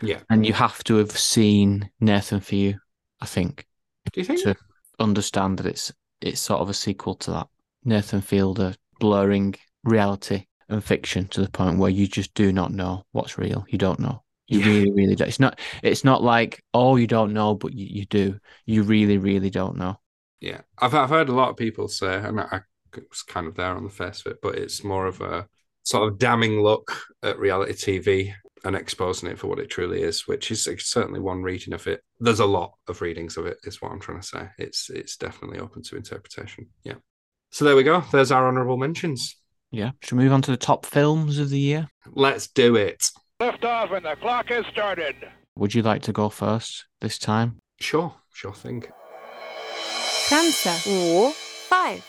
[0.00, 0.20] Yeah.
[0.30, 2.78] And you have to have seen Nathan for you,
[3.20, 3.66] I think,
[4.14, 4.40] Do you think?
[4.44, 4.56] to
[4.98, 5.92] understand that it's
[6.22, 7.48] it's sort of a sequel to that.
[7.84, 13.04] Nathan Fielder blurring reality and fiction to the point where you just do not know
[13.12, 13.66] what's real.
[13.68, 14.22] You don't know.
[14.52, 14.66] You Yeah.
[14.66, 15.28] really, really don't.
[15.28, 15.58] It's not.
[15.82, 18.38] It's not like oh, you don't know, but you, you do.
[18.66, 19.98] You really, really don't know.
[20.40, 22.60] Yeah, I've I've heard a lot of people say, and I
[22.94, 25.46] was kind of there on the face of it, but it's more of a
[25.84, 28.32] sort of damning look at reality TV
[28.64, 32.00] and exposing it for what it truly is, which is certainly one reading of it.
[32.20, 34.48] There's a lot of readings of it, is what I'm trying to say.
[34.58, 36.68] It's it's definitely open to interpretation.
[36.84, 36.94] Yeah.
[37.50, 38.02] So there we go.
[38.12, 39.36] There's our honourable mentions.
[39.70, 39.92] Yeah.
[40.02, 41.88] Should we move on to the top films of the year?
[42.10, 43.02] Let's do it.
[43.42, 45.16] Lift off and the clock has started.
[45.56, 47.58] Would you like to go first this time?
[47.80, 48.84] Sure, sure thing.
[50.28, 50.76] Cancer.
[50.88, 51.32] 五
[51.68, 52.04] five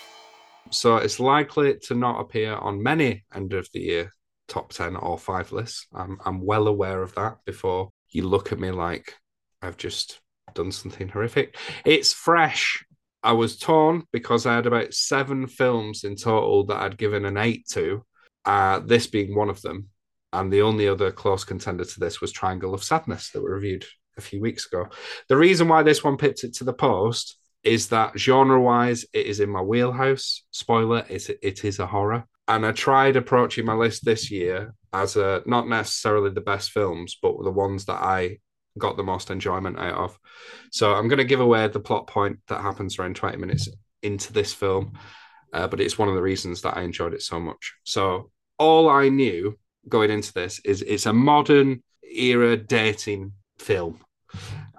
[0.69, 4.11] So it's likely to not appear on many end of the year
[4.47, 5.87] top 10 or five lists.
[5.91, 9.15] I'm, I'm well aware of that before you look at me like
[9.59, 10.21] I've just
[10.53, 11.57] done something horrific.
[11.83, 12.85] It's fresh.
[13.23, 17.37] I was torn because I had about seven films in total that I'd given an
[17.37, 18.05] eight to,
[18.45, 19.89] uh, this being one of them.
[20.33, 23.85] And the only other close contender to this was Triangle of Sadness that we reviewed
[24.17, 24.87] a few weeks ago.
[25.29, 29.27] The reason why this one pipped it to the post is that genre wise, it
[29.27, 30.43] is in my wheelhouse.
[30.51, 32.25] Spoiler, it, it is a horror.
[32.47, 37.17] And I tried approaching my list this year as a not necessarily the best films,
[37.21, 38.39] but the ones that I
[38.77, 40.19] got the most enjoyment out of.
[40.71, 43.69] So I'm going to give away the plot point that happens around 20 minutes
[44.01, 44.97] into this film,
[45.53, 47.73] uh, but it's one of the reasons that I enjoyed it so much.
[47.83, 53.99] So all I knew going into this is it's a modern era dating film.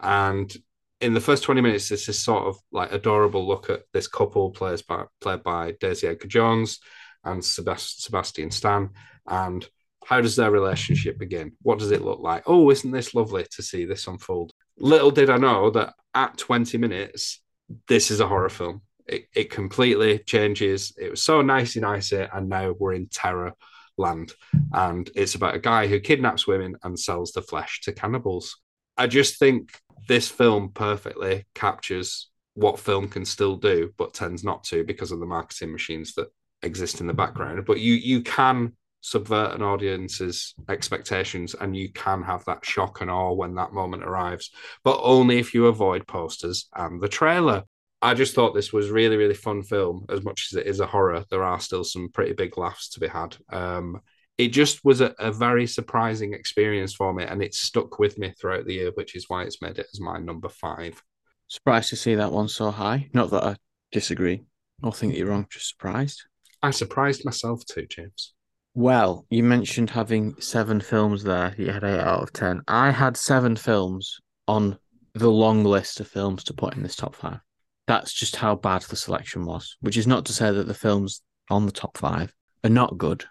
[0.03, 0.55] And
[1.01, 4.51] in the first 20 minutes, this is sort of like adorable look at this couple
[4.51, 6.81] plays by, played by Daisy Edgar Jones
[7.25, 8.91] and Sebast- Sebastian Stan.
[9.27, 9.67] And
[10.07, 11.53] how does their relationship begin?
[11.63, 12.45] What does it look like?
[12.47, 14.53] Oh, isn't this lovely to see this unfold?
[14.79, 17.43] Little did I know that at 20 minutes,
[17.89, 18.83] this is a horror film.
[19.07, 20.95] It, it completely changes.
[20.99, 23.53] It was so nicey nicey, and now we're in terror
[23.97, 24.33] land.
[24.73, 28.59] And it's about a guy who kidnaps women and sells the flesh to cannibals.
[28.97, 34.65] I just think this film perfectly captures what film can still do, but tends not
[34.65, 36.29] to because of the marketing machines that
[36.63, 37.65] exist in the background.
[37.67, 43.11] But you you can subvert an audience's expectations and you can have that shock and
[43.11, 44.51] awe when that moment arrives,
[44.83, 47.65] but only if you avoid posters and the trailer.
[48.05, 50.05] I just thought this was really, really fun film.
[50.11, 53.01] As much as it is a horror, there are still some pretty big laughs to
[53.01, 53.35] be had.
[53.51, 53.99] Um,
[54.37, 58.35] it just was a, a very surprising experience for me, and it stuck with me
[58.39, 61.03] throughout the year, which is why it's made it as my number five.
[61.49, 63.09] Surprised to see that one so high.
[63.15, 63.57] Not that I
[63.91, 64.43] disagree
[64.83, 66.25] or think that you're wrong, just surprised.
[66.63, 68.35] I surprised myself too, James.
[68.75, 71.55] Well, you mentioned having seven films there.
[71.57, 72.61] You had eight out of ten.
[72.69, 74.79] I had seven films on
[75.15, 77.41] the long list of films to put in this top five.
[77.87, 81.23] That's just how bad the selection was, which is not to say that the films
[81.51, 83.25] on the top five are not good,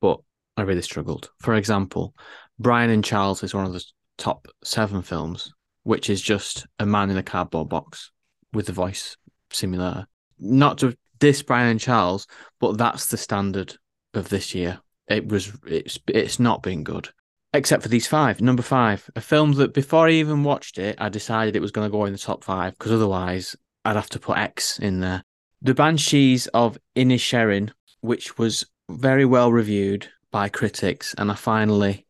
[0.00, 0.20] but
[0.56, 1.30] I really struggled.
[1.38, 2.14] For example,
[2.58, 3.84] Brian and Charles is one of the
[4.18, 5.52] top seven films,
[5.84, 8.10] which is just a man in a cardboard box
[8.52, 9.16] with a voice
[9.52, 10.06] similar.
[10.38, 12.26] Not to diss Brian and Charles,
[12.58, 13.76] but that's the standard
[14.14, 14.80] of this year.
[15.06, 17.08] It was it's it's not been good.
[17.52, 18.40] Except for these five.
[18.40, 21.88] Number five, a film that before I even watched it, I decided it was going
[21.88, 25.22] to go in the top five because otherwise I'd have to put X in there.
[25.62, 32.06] The Banshees of Inisherin, which was very well reviewed by critics, and I finally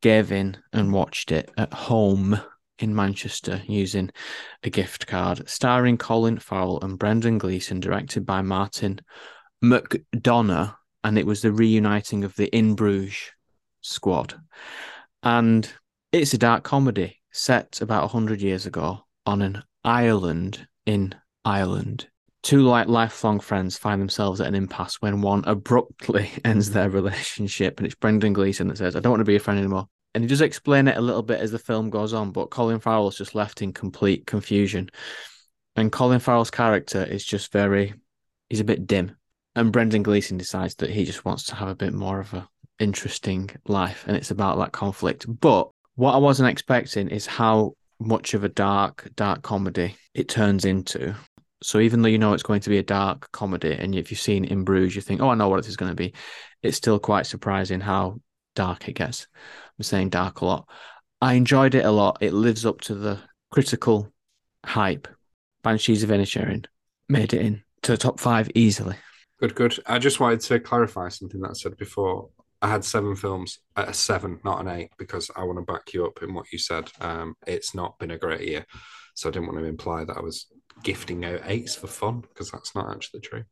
[0.00, 2.40] gave in and watched it at home
[2.78, 4.10] in Manchester using
[4.64, 9.00] a gift card, starring Colin Farrell and Brendan Gleeson, directed by Martin
[9.62, 13.30] McDonagh, and it was the reuniting of the In Bruges
[13.80, 14.34] squad.
[15.22, 15.72] And
[16.10, 21.14] it's a dark comedy set about 100 years ago on an island in
[21.44, 22.08] Ireland.
[22.42, 27.78] Two like lifelong friends find themselves at an impasse when one abruptly ends their relationship,
[27.78, 30.24] and it's Brendan Gleeson that says, "I don't want to be a friend anymore." And
[30.24, 33.16] he does explain it a little bit as the film goes on, but Colin Farrell's
[33.16, 34.90] just left in complete confusion.
[35.76, 37.94] And Colin Farrell's character is just very,
[38.50, 39.16] he's a bit dim.
[39.54, 42.46] And Brendan Gleeson decides that he just wants to have a bit more of a
[42.78, 45.26] interesting life, and it's about that conflict.
[45.40, 47.74] But what I wasn't expecting is how
[48.06, 51.14] much of a dark, dark comedy it turns into.
[51.62, 54.20] So even though you know it's going to be a dark comedy, and if you've
[54.20, 56.12] seen In Bruges, you think, "Oh, I know what this is going to be,"
[56.62, 58.20] it's still quite surprising how
[58.54, 59.26] dark it gets.
[59.78, 60.68] I'm saying dark a lot.
[61.20, 62.18] I enjoyed it a lot.
[62.20, 64.12] It lives up to the critical
[64.64, 65.08] hype.
[65.62, 66.66] Banshees of Inisherin
[67.08, 68.96] made it in to the top five easily.
[69.38, 69.78] Good, good.
[69.86, 72.30] I just wanted to clarify something that I said before.
[72.62, 75.92] I had seven films at a seven, not an eight, because I want to back
[75.92, 76.90] you up in what you said.
[77.00, 78.64] Um, it's not been a great year.
[79.14, 80.46] So I didn't want to imply that I was
[80.82, 83.44] gifting out eights for fun, because that's not actually true.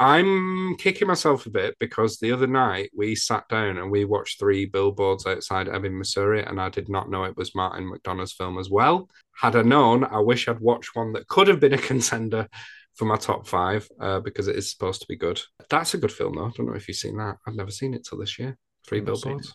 [0.00, 4.38] I'm kicking myself a bit because the other night we sat down and we watched
[4.38, 8.58] three billboards outside Ebbing, Missouri, and I did not know it was Martin McDonagh's film
[8.58, 9.08] as well.
[9.36, 12.48] Had I known, I wish I'd watched one that could have been a contender
[12.94, 15.40] for my top five uh, because it is supposed to be good.
[15.70, 16.46] That's a good film, though.
[16.46, 17.36] I don't know if you've seen that.
[17.46, 18.56] I've never seen it till this year.
[18.86, 19.54] Three Never billboards.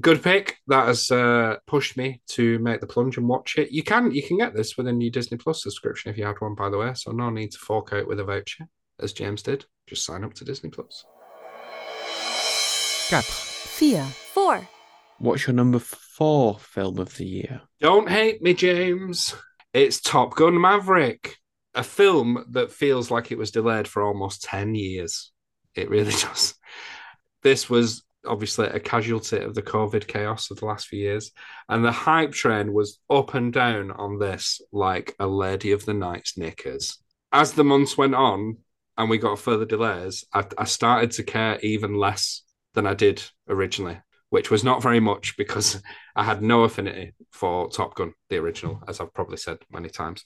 [0.00, 0.56] Good pick.
[0.68, 3.70] That has uh, pushed me to make the plunge and watch it.
[3.70, 6.54] You can you can get this within your Disney Plus subscription if you had one,
[6.54, 6.92] by the way.
[6.94, 8.66] So no need to fork out with a voucher,
[8.98, 9.66] as James did.
[9.86, 11.04] Just sign up to Disney Plus.
[13.10, 14.04] Four.
[14.04, 14.68] Four.
[15.18, 17.60] What's your number four film of the year?
[17.80, 19.34] Don't hate me, James.
[19.74, 21.36] It's Top Gun Maverick,
[21.74, 25.32] a film that feels like it was delayed for almost 10 years.
[25.74, 26.54] It really does.
[27.42, 31.32] This was obviously a casualty of the COVID chaos of the last few years.
[31.68, 35.94] And the hype train was up and down on this like a lady of the
[35.94, 36.98] night's knickers.
[37.32, 38.58] As the months went on
[38.98, 42.42] and we got further delays, I, I started to care even less
[42.74, 45.82] than I did originally, which was not very much because
[46.16, 50.24] I had no affinity for Top Gun, the original, as I've probably said many times.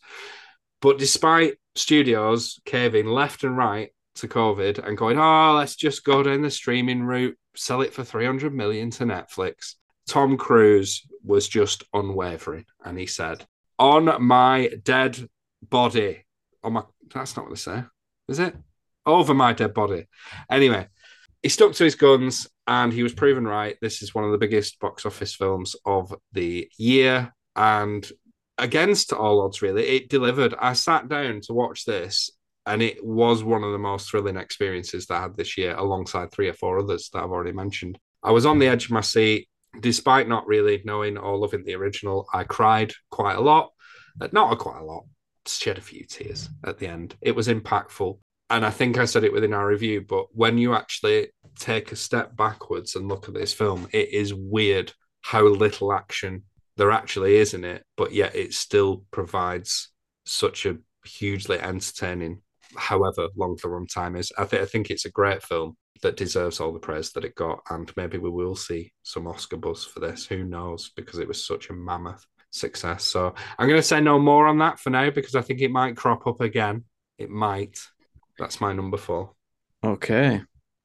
[0.81, 6.23] But despite studios caving left and right to COVID and going, oh, let's just go
[6.23, 9.75] down the streaming route, sell it for 300 million to Netflix,
[10.07, 12.67] Tom Cruise was just unwavering.
[12.85, 13.47] And he said,
[13.79, 15.29] on my dead
[15.63, 16.25] body,
[16.63, 16.83] on my,
[17.13, 17.83] that's not what they say,
[18.29, 18.55] is it?
[19.07, 20.07] Over my dead body.
[20.51, 20.89] Anyway,
[21.43, 23.77] he stuck to his guns and he was proven right.
[23.81, 27.35] This is one of the biggest box office films of the year.
[27.57, 28.07] And
[28.59, 30.55] against all odds, really, it delivered.
[30.59, 32.31] I sat down to watch this
[32.67, 36.31] and it was one of the most thrilling experiences that I had this year, alongside
[36.31, 37.99] three or four others that I've already mentioned.
[38.23, 39.49] I was on the edge of my seat,
[39.81, 42.27] despite not really knowing or loving the original.
[42.33, 43.73] I cried quite a lot,
[44.21, 45.05] Uh, not quite a lot,
[45.47, 47.17] shed a few tears at the end.
[47.21, 48.19] It was impactful.
[48.51, 51.97] And I think I said it within our review, but when you actually take a
[51.97, 56.45] step backwards and look at this film, it is weird how little action
[56.77, 59.91] there actually is in it, but yet it still provides
[60.27, 62.43] such a hugely entertaining,
[62.77, 64.33] however long the runtime is.
[64.37, 67.35] I, th- I think it's a great film that deserves all the praise that it
[67.35, 70.27] got, and maybe we will see some Oscar buzz for this.
[70.27, 70.91] Who knows?
[70.97, 73.05] Because it was such a mammoth success.
[73.05, 75.71] So I'm going to say no more on that for now because I think it
[75.71, 76.85] might crop up again.
[77.19, 77.79] It might.
[78.39, 79.33] That's my number four.
[79.85, 80.43] Okay.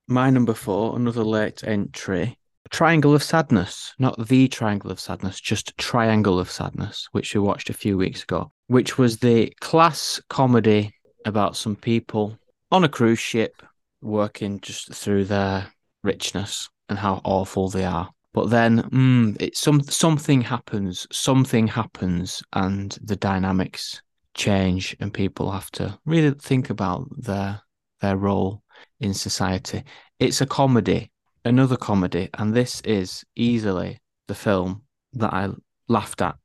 [0.07, 2.38] My number four, another late entry.
[2.69, 7.69] Triangle of Sadness, not the Triangle of Sadness, just Triangle of Sadness, which we watched
[7.69, 10.93] a few weeks ago, which was the class comedy
[11.25, 12.37] about some people
[12.71, 13.61] on a cruise ship
[14.01, 15.67] working just through their
[16.03, 18.09] richness and how awful they are.
[18.33, 24.01] But then mm, it, some something happens, something happens, and the dynamics
[24.35, 27.61] change, and people have to really think about their
[28.01, 28.61] their role
[28.99, 29.83] in society.
[30.19, 31.11] It's a comedy,
[31.45, 34.83] another comedy, and this is easily the film
[35.13, 35.49] that I
[35.87, 36.35] laughed at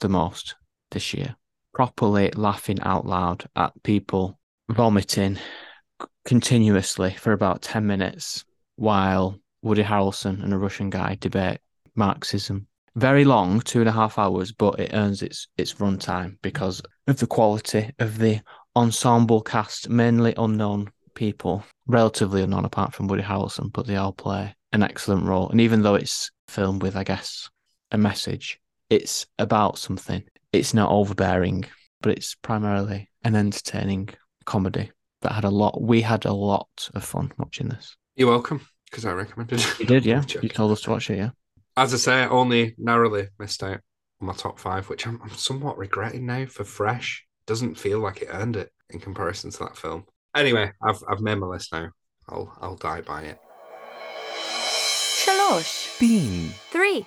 [0.00, 0.56] the most
[0.90, 1.36] this year.
[1.72, 4.38] Properly laughing out loud at people
[4.70, 5.38] vomiting
[6.24, 8.44] continuously for about 10 minutes
[8.76, 11.58] while Woody Harrelson and a Russian guy debate
[11.94, 12.66] Marxism.
[12.96, 17.18] Very long, two and a half hours, but it earns its its runtime because of
[17.18, 18.40] the quality of the
[18.74, 24.54] ensemble cast, mainly unknown people, relatively unknown apart from Woody Harrelson, but they all play
[24.72, 25.48] an excellent role.
[25.50, 27.48] And even though it's filmed with, I guess,
[27.90, 30.22] a message, it's about something.
[30.52, 31.64] It's not overbearing,
[32.00, 34.10] but it's primarily an entertaining
[34.44, 34.90] comedy
[35.22, 35.80] that had a lot.
[35.80, 37.96] We had a lot of fun watching this.
[38.16, 39.80] You're welcome, because I recommended it.
[39.80, 40.22] You did, yeah.
[40.42, 41.30] You told us to watch it, yeah.
[41.76, 43.80] As I say, I only narrowly missed out
[44.20, 47.26] on my top five, which I'm, I'm somewhat regretting now for Fresh.
[47.46, 50.04] Doesn't feel like it earned it in comparison to that film.
[50.34, 51.90] Anyway, I've I've made my list now.
[52.28, 53.38] I'll I'll die by it.
[55.24, 55.98] Shalosh.
[55.98, 56.50] Bean.
[56.70, 57.06] Three.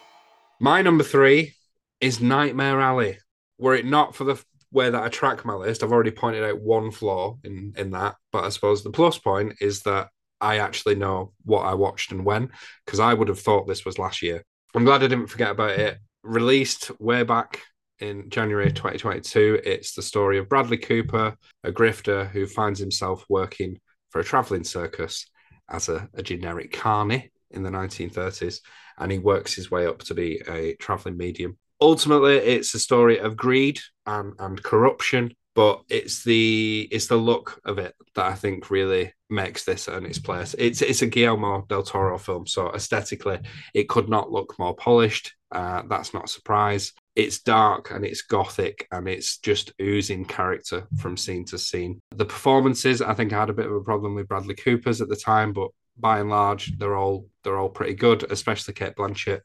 [0.59, 1.53] My number three
[2.01, 3.17] is Nightmare Alley.
[3.57, 4.43] Were it not for the
[4.73, 8.15] way that I track my list, I've already pointed out one flaw in in that.
[8.31, 10.09] But I suppose the plus point is that
[10.41, 12.49] I actually know what I watched and when,
[12.85, 14.43] because I would have thought this was last year.
[14.75, 15.99] I'm glad I didn't forget about it.
[16.23, 17.61] Released way back
[17.99, 23.79] in January 2022, it's the story of Bradley Cooper, a grifter who finds himself working
[24.09, 25.27] for a traveling circus
[25.69, 28.59] as a, a generic carny in the 1930s
[28.97, 31.57] and he works his way up to be a traveling medium.
[31.81, 37.59] Ultimately, it's a story of greed and, and corruption, but it's the it's the look
[37.65, 40.55] of it that I think really makes this earn its place.
[40.57, 43.39] It's it's a Guillermo del Toro film, so aesthetically,
[43.73, 45.33] it could not look more polished.
[45.51, 46.93] Uh, that's not a surprise.
[47.15, 51.99] It's dark and it's gothic and it's just oozing character from scene to scene.
[52.15, 55.09] The performances, I think, I had a bit of a problem with Bradley Cooper's at
[55.09, 59.41] the time, but by and large, they're all they're all pretty good, especially Cate Blanchett,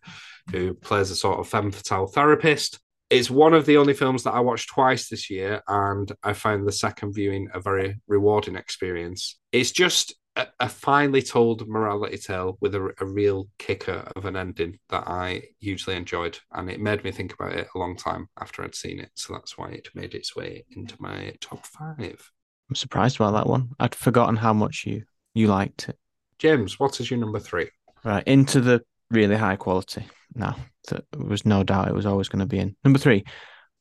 [0.51, 2.79] who plays a sort of femme fatale therapist.
[3.11, 6.67] It's one of the only films that I watched twice this year, and I found
[6.67, 9.39] the second viewing a very rewarding experience.
[9.53, 14.37] It's just a, a finely told morality tale with a, a real kicker of an
[14.37, 18.29] ending that I hugely enjoyed, and it made me think about it a long time
[18.41, 19.11] after I'd seen it.
[19.15, 22.31] So that's why it made its way into my top five.
[22.71, 23.71] I'm surprised about that one.
[23.81, 25.03] I'd forgotten how much you
[25.35, 25.99] you liked it.
[26.39, 27.69] James, what is your number three?
[28.05, 30.57] Right, into the really high quality now.
[30.89, 32.77] There was no doubt it was always going to be in.
[32.85, 33.25] Number three,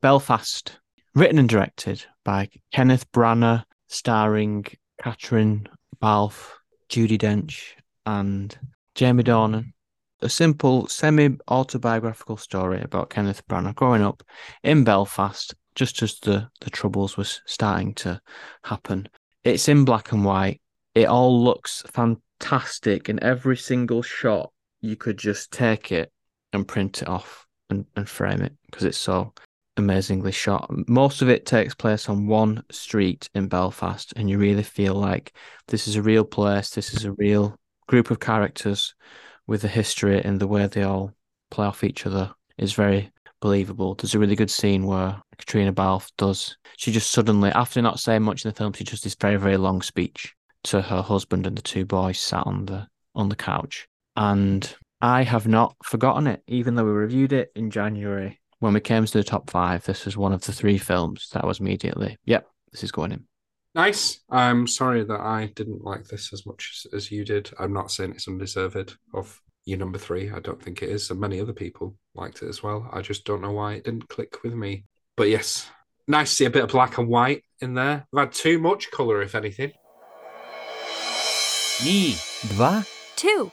[0.01, 0.79] Belfast,
[1.13, 4.65] written and directed by Kenneth Branagh, starring
[5.01, 5.67] Catherine
[5.99, 6.53] Balfe,
[6.89, 7.73] Judi Dench,
[8.05, 8.57] and
[8.95, 9.73] Jamie Dornan.
[10.21, 14.23] A simple, semi autobiographical story about Kenneth Branagh growing up
[14.63, 18.19] in Belfast just as the, the troubles was starting to
[18.63, 19.07] happen.
[19.43, 20.59] It's in black and white.
[20.95, 24.51] It all looks fantastic in every single shot.
[24.81, 26.11] You could just take it
[26.51, 29.33] and print it off and, and frame it because it's so
[29.78, 30.69] amazingly shot.
[30.88, 35.36] Most of it takes place on one street in Belfast, and you really feel like
[35.67, 36.71] this is a real place.
[36.71, 37.55] This is a real
[37.88, 38.95] group of characters
[39.45, 41.13] with a history, and the way they all
[41.51, 43.95] play off each other is very believable.
[43.95, 46.57] There's a really good scene where Caitríona Balfe does.
[46.78, 49.57] She just suddenly, after not saying much in the film, she does this very very
[49.57, 53.88] long speech to her husband and the two boys sat on the on the couch,
[54.15, 58.39] and I have not forgotten it, even though we reviewed it in January.
[58.59, 61.45] When we came to the top five, this was one of the three films that
[61.45, 63.25] was immediately, yep, this is going in.
[63.75, 64.21] Nice.
[64.31, 67.51] I'm sorry that I didn't like this as much as, as you did.
[67.59, 70.31] I'm not saying it's undeserved of your number three.
[70.31, 71.11] I don't think it is.
[71.11, 72.89] And many other people liked it as well.
[72.91, 74.85] I just don't know why it didn't click with me.
[75.15, 75.69] But yes,
[76.07, 78.07] nice to see a bit of black and white in there.
[78.15, 79.73] I've had too much colour, if anything.
[81.83, 82.13] Ni.
[82.55, 82.87] Dva.
[83.15, 83.51] two,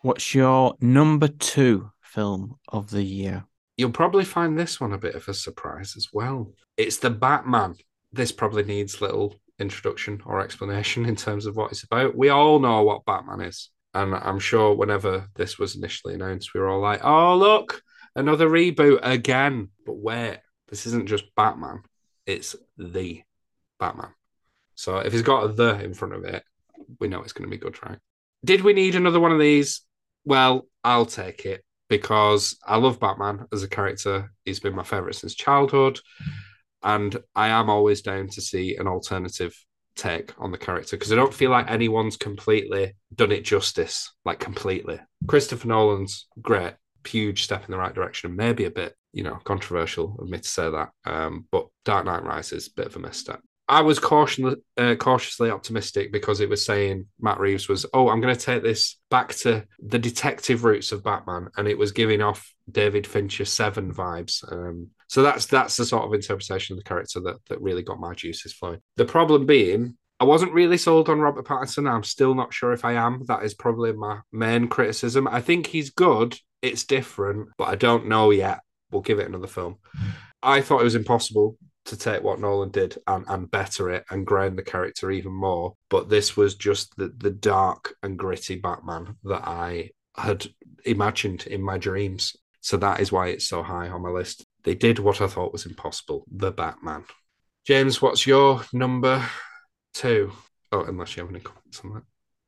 [0.00, 3.44] What's your number two film of the year?
[3.78, 6.52] You'll probably find this one a bit of a surprise as well.
[6.76, 7.76] It's the Batman.
[8.12, 12.16] This probably needs little introduction or explanation in terms of what it's about.
[12.16, 13.70] We all know what Batman is.
[13.94, 17.80] And I'm sure whenever this was initially announced, we were all like, oh, look,
[18.16, 19.68] another reboot again.
[19.86, 21.82] But wait, this isn't just Batman,
[22.26, 23.22] it's the
[23.78, 24.10] Batman.
[24.74, 26.42] So if it's got the in front of it,
[26.98, 27.98] we know it's going to be good, right?
[28.44, 29.82] Did we need another one of these?
[30.24, 34.32] Well, I'll take it because I love Batman as a character.
[34.44, 36.00] He's been my favorite since childhood.
[36.82, 39.54] And I am always down to see an alternative
[39.96, 44.38] take on the character because I don't feel like anyone's completely done it justice, like
[44.38, 45.00] completely.
[45.26, 46.74] Christopher Nolan's great,
[47.04, 50.48] huge step in the right direction, maybe a bit, you know, controversial of me to
[50.48, 50.90] say that.
[51.04, 53.40] Um, but Dark Knight Rises, bit of a misstep.
[53.68, 58.20] I was cautiously, uh, cautiously optimistic because it was saying Matt Reeves was, oh, I'm
[58.20, 62.22] going to take this back to the detective roots of Batman, and it was giving
[62.22, 64.42] off David Fincher Seven vibes.
[64.50, 68.00] Um, so that's that's the sort of interpretation of the character that that really got
[68.00, 68.80] my juices flowing.
[68.96, 71.90] The problem being, I wasn't really sold on Robert Pattinson.
[71.90, 73.24] I'm still not sure if I am.
[73.26, 75.28] That is probably my main criticism.
[75.28, 76.38] I think he's good.
[76.62, 78.60] It's different, but I don't know yet.
[78.90, 79.76] We'll give it another film.
[80.42, 81.58] I thought it was impossible
[81.88, 85.74] to take what Nolan did and, and better it and ground the character even more.
[85.90, 90.46] But this was just the, the dark and gritty Batman that I had
[90.84, 92.36] imagined in my dreams.
[92.60, 94.44] So that is why it's so high on my list.
[94.64, 97.04] They did what I thought was impossible the Batman.
[97.66, 99.22] James, what's your number
[99.94, 100.32] two?
[100.72, 102.02] Oh, unless you have any comments on that.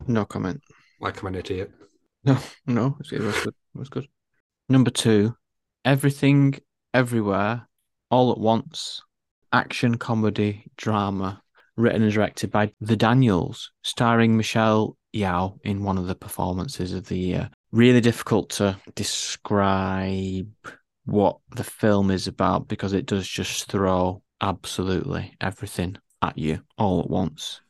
[0.07, 0.61] No comment.
[1.01, 1.71] Like I'm an idiot.
[2.25, 3.55] No, no, it was good.
[3.75, 4.07] It was good.
[4.69, 5.35] Number two,
[5.85, 6.59] everything,
[6.93, 7.67] everywhere,
[8.11, 9.03] all at once.
[9.53, 11.43] Action comedy drama,
[11.77, 17.09] written and directed by The Daniels, starring Michelle Yeoh in one of the performances of
[17.09, 17.51] the year.
[17.73, 20.49] Really difficult to describe
[21.05, 27.01] what the film is about because it does just throw absolutely everything at you all
[27.01, 27.61] at once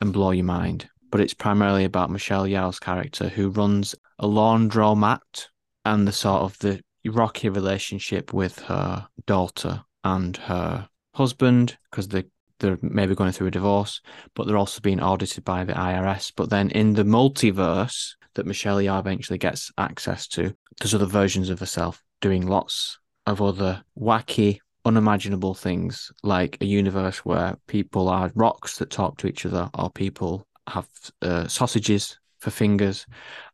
[0.00, 0.88] and blow your mind.
[1.10, 5.48] But it's primarily about Michelle Yeoh's character who runs a laundromat
[5.84, 10.88] and the sort of the rocky relationship with her daughter and her
[11.18, 12.24] husband because they
[12.60, 14.00] they're maybe going through a divorce,
[14.34, 16.32] but they're also being audited by the IRS.
[16.34, 21.50] But then in the multiverse that Michelle Yeoh eventually gets access to, there's other versions
[21.50, 28.32] of herself doing lots of other wacky, unimaginable things, like a universe where people are
[28.34, 30.88] rocks that talk to each other, or people have
[31.22, 33.06] uh, sausages for fingers,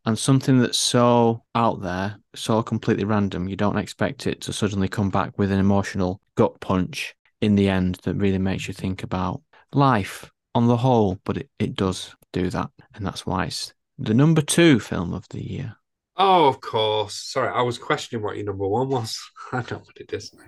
[0.05, 4.87] and something that's so out there, so completely random, you don't expect it to suddenly
[4.87, 7.15] come back with an emotional gut punch
[7.45, 9.41] in the end that really makes you think about
[9.71, 12.69] life on the whole, but it, it does do that.
[12.95, 15.75] And that's why it's the number two film of the year.
[16.17, 17.15] Oh, of course.
[17.15, 19.19] Sorry, I was questioning what your number one was.
[19.51, 20.43] I know what it is now.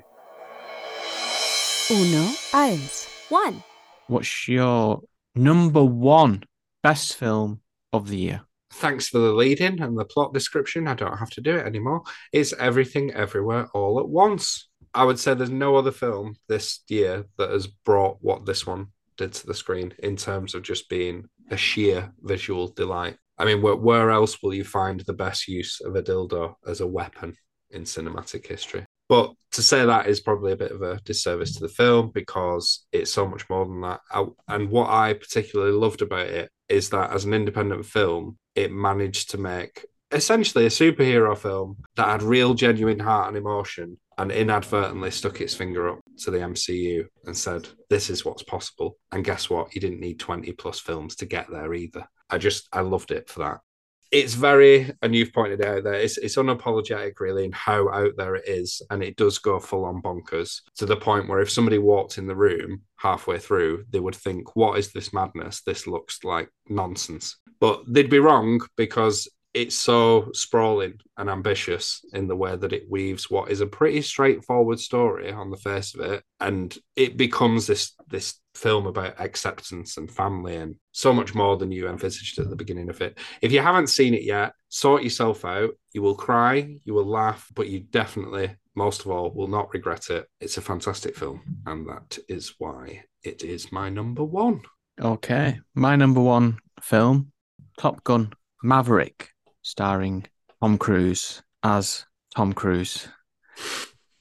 [1.90, 3.08] Uno, eins.
[3.30, 3.64] One.
[4.08, 5.02] What's your
[5.36, 6.44] number one
[6.84, 7.62] best film
[7.94, 8.42] of the year?
[8.74, 10.88] Thanks for the lead in and the plot description.
[10.88, 12.04] I don't have to do it anymore.
[12.32, 14.68] It's Everything Everywhere All at Once.
[14.98, 18.88] I would say there's no other film this year that has brought what this one
[19.16, 23.16] did to the screen in terms of just being a sheer visual delight.
[23.38, 26.82] I mean, where, where else will you find the best use of a dildo as
[26.82, 27.36] a weapon
[27.70, 28.86] in cinematic history?
[29.08, 32.88] But to say that is probably a bit of a disservice to the film because
[32.92, 34.00] it's so much more than that.
[34.12, 38.72] I, and what I particularly loved about it is that as an independent film, it
[38.72, 44.32] managed to make essentially a superhero film that had real, genuine heart and emotion and
[44.32, 48.98] inadvertently stuck its finger up to the MCU and said, This is what's possible.
[49.12, 49.74] And guess what?
[49.76, 52.08] You didn't need 20 plus films to get there either.
[52.30, 53.60] I just, I loved it for that.
[54.10, 58.36] It's very, and you've pointed out there, it's, it's unapologetic really in how out there
[58.36, 58.82] it is.
[58.90, 62.26] And it does go full on bonkers to the point where if somebody walked in
[62.26, 65.62] the room halfway through, they would think, What is this madness?
[65.62, 67.38] This looks like nonsense.
[67.60, 72.90] But they'd be wrong because it's so sprawling and ambitious in the way that it
[72.90, 76.24] weaves what is a pretty straightforward story on the face of it.
[76.40, 81.72] And it becomes this this film about acceptance and family and so much more than
[81.72, 83.18] you envisaged at the beginning of it.
[83.42, 85.72] If you haven't seen it yet sort yourself out.
[85.94, 90.10] You will cry you will laugh but you definitely most of all will not regret
[90.10, 90.28] it.
[90.40, 94.62] It's a fantastic film and that is why it is my number one.
[95.02, 95.60] Okay.
[95.74, 97.32] My number one film,
[97.80, 98.34] Top Gun
[98.64, 99.30] Maverick,
[99.68, 100.26] starring
[100.62, 103.10] Tom Cruise as Tom Cruise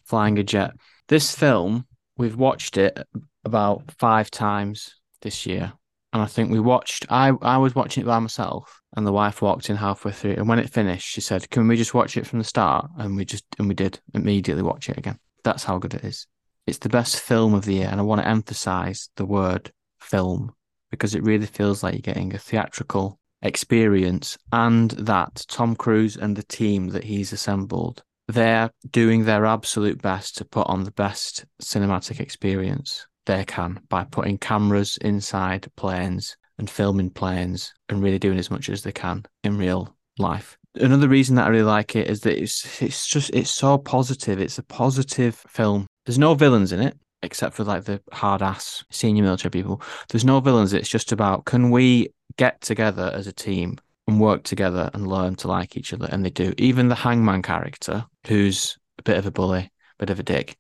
[0.05, 0.73] flying a jet.
[1.07, 1.87] This film,
[2.17, 2.99] we've watched it
[3.45, 5.73] about five times this year.
[6.13, 9.41] And I think we watched, I, I was watching it by myself, and the wife
[9.41, 10.33] walked in halfway through.
[10.33, 12.91] And when it finished, she said, Can we just watch it from the start?
[12.99, 15.19] And we just, and we did immediately watch it again.
[15.45, 16.27] That's how good it is.
[16.67, 17.89] It's the best film of the year.
[17.89, 19.71] And I want to emphasize the word
[20.01, 20.55] film
[20.91, 26.37] because it really feels like you're getting a theatrical experience and that Tom Cruise and
[26.37, 31.45] the team that he's assembled, they're doing their absolute best to put on the best
[31.63, 38.39] cinematic experience they can by putting cameras inside planes and filming planes and really doing
[38.39, 40.57] as much as they can in real life.
[40.75, 44.41] Another reason that I really like it is that it's it's just it's so positive.
[44.41, 45.87] It's a positive film.
[46.05, 49.83] There's no villains in it except for like the hard ass senior military people.
[50.09, 50.73] There's no villains.
[50.73, 55.35] It's just about can we get together as a team and work together and learn
[55.37, 56.55] to like each other, and they do.
[56.59, 60.57] Even the hangman character, who's a bit of a bully, bit of a dick.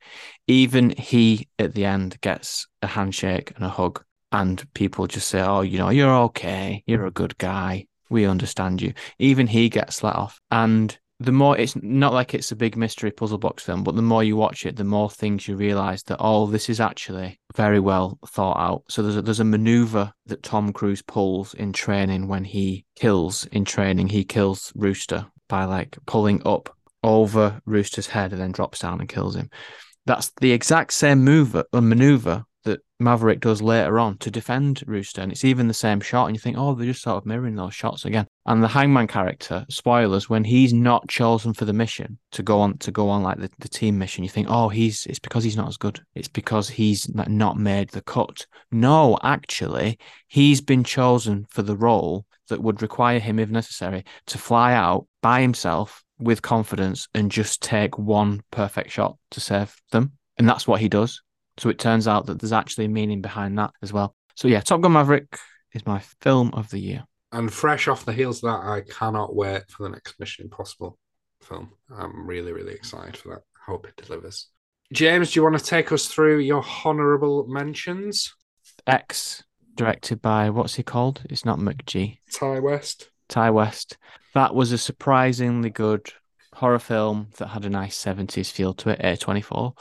[0.46, 4.02] Even he at the end gets a handshake and a hug,
[4.32, 6.82] and people just say, "Oh, you know, you're okay.
[6.86, 7.86] You're a good guy.
[8.10, 12.52] We understand you." Even he gets let off, and the more it's not like it's
[12.52, 15.48] a big mystery puzzle box film, but the more you watch it, the more things
[15.48, 18.84] you realize that oh, this is actually very well thought out.
[18.88, 23.46] So there's a, there's a maneuver that Tom Cruise pulls in training when he kills
[23.46, 24.08] in training.
[24.08, 29.08] He kills Rooster by like pulling up over Rooster's head and then drops down and
[29.08, 29.50] kills him.
[30.04, 35.32] That's the exact same uh, maneuver that Maverick does later on to defend Rooster, and
[35.32, 36.26] it's even the same shot.
[36.26, 38.26] And you think, oh, they're just sort of mirroring those shots again.
[38.44, 42.78] And the Hangman character, spoilers, when he's not chosen for the mission to go on
[42.78, 45.56] to go on like the, the team mission, you think, oh, he's it's because he's
[45.56, 46.00] not as good.
[46.14, 48.46] It's because he's not made the cut.
[48.70, 49.98] No, actually,
[50.28, 55.06] he's been chosen for the role that would require him, if necessary, to fly out
[55.22, 60.12] by himself with confidence and just take one perfect shot to save them.
[60.38, 61.22] And that's what he does.
[61.58, 64.14] So it turns out that there's actually a meaning behind that as well.
[64.34, 65.38] So yeah, Top Gun Maverick
[65.72, 67.04] is my film of the year.
[67.32, 70.98] And fresh off the heels of that, I cannot wait for the next Mission Impossible
[71.42, 71.72] film.
[71.94, 73.42] I'm really, really excited for that.
[73.66, 74.48] Hope it delivers.
[74.92, 78.34] James, do you want to take us through your honourable mentions?
[78.86, 79.42] X,
[79.74, 81.22] directed by what's he called?
[81.28, 82.18] It's not McG.
[82.30, 83.10] Ti West.
[83.28, 83.96] Ti West.
[84.34, 86.12] That was a surprisingly good
[86.54, 89.72] horror film that had a nice 70s feel to it, A24.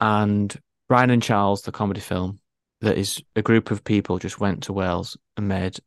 [0.00, 0.54] And
[0.88, 2.40] Brian and Charles, the comedy film,
[2.80, 5.78] that is a group of people just went to Wales and made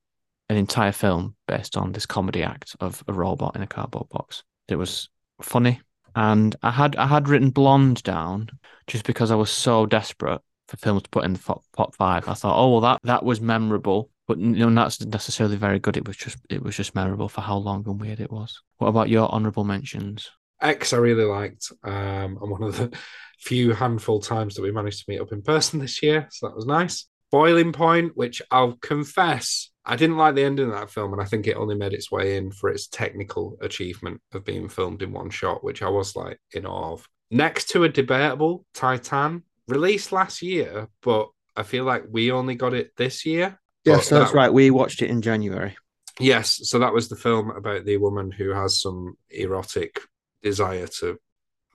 [0.50, 4.44] an entire film based on this comedy act of a robot in a cardboard box.
[4.68, 5.10] It was
[5.42, 5.82] funny,
[6.16, 8.50] and I had I had written Blonde down
[8.88, 12.28] just because I was so desperate for films to put in the top five.
[12.28, 15.98] I thought, oh well, that that was memorable, but know, not necessarily very good.
[15.98, 18.62] It was just it was just memorable for how long and weird it was.
[18.78, 20.30] What about your honourable mentions?
[20.62, 21.72] X, I really liked.
[21.84, 22.98] Um, and one of the
[23.40, 26.56] few handful times that we managed to meet up in person this year, so that
[26.56, 27.08] was nice.
[27.32, 31.26] Boiling Point, which I'll confess, I didn't like the ending of that film, and I
[31.26, 35.12] think it only made its way in for its technical achievement of being filmed in
[35.12, 37.08] one shot, which I was like in awe of.
[37.30, 42.74] Next to a debatable Titan, released last year, but I feel like we only got
[42.74, 43.60] it this year.
[43.84, 44.54] Yes, that's that- right.
[44.54, 45.76] We watched it in January.
[46.20, 50.00] Yes, so that was the film about the woman who has some erotic
[50.46, 51.18] desire to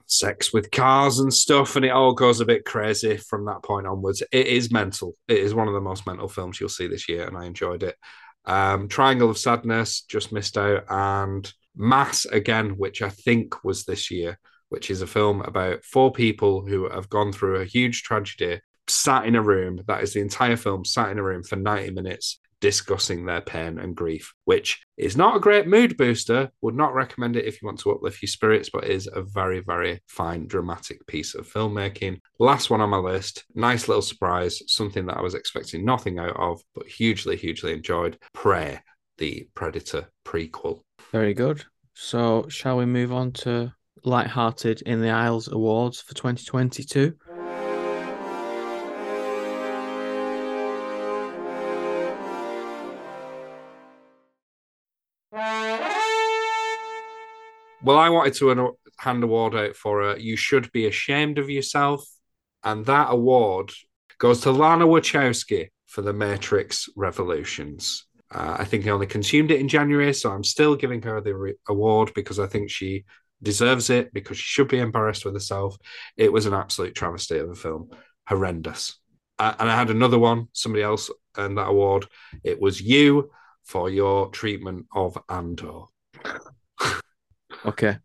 [0.07, 3.85] sex with cars and stuff, and it all goes a bit crazy from that point
[3.85, 4.23] onwards.
[4.31, 5.15] It is mental.
[5.27, 7.83] It is one of the most mental films you'll see this year, and I enjoyed
[7.83, 7.95] it.
[8.45, 14.09] Um, Triangle of Sadness just missed out, and Mass again, which I think was this
[14.09, 18.61] year, which is a film about four people who have gone through a huge tragedy,
[18.87, 19.81] sat in a room.
[19.87, 23.79] That is the entire film, sat in a room for 90 minutes discussing their pain
[23.79, 26.49] and grief, which is not a great mood booster.
[26.61, 29.59] Would not recommend it if you want to uplift your spirits, but is a very,
[29.59, 32.19] very fine, dramatic piece of filmmaking.
[32.39, 36.37] Last one on my list, nice little surprise, something that I was expecting nothing out
[36.37, 38.17] of, but hugely, hugely enjoyed.
[38.33, 38.79] Prey,
[39.17, 40.81] the Predator prequel.
[41.11, 41.65] Very good.
[41.93, 47.13] So, shall we move on to Lighthearted in the Aisles Awards for 2022?
[57.83, 62.05] Well, I wanted to an- hand award out for You Should Be Ashamed of Yourself.
[62.63, 63.71] And that award
[64.19, 68.05] goes to Lana Wachowski for The Matrix Revolutions.
[68.33, 71.35] Uh, I think I only consumed it in January, so I'm still giving her the
[71.35, 73.03] re- award because I think she
[73.41, 75.75] deserves it because she should be embarrassed with herself.
[76.15, 77.89] It was an absolute travesty of a film,
[78.27, 78.99] horrendous.
[79.39, 82.05] Uh, and I had another one, somebody else earned that award.
[82.43, 83.31] It was you
[83.63, 85.85] for your treatment of Andor.
[87.65, 87.97] Okay.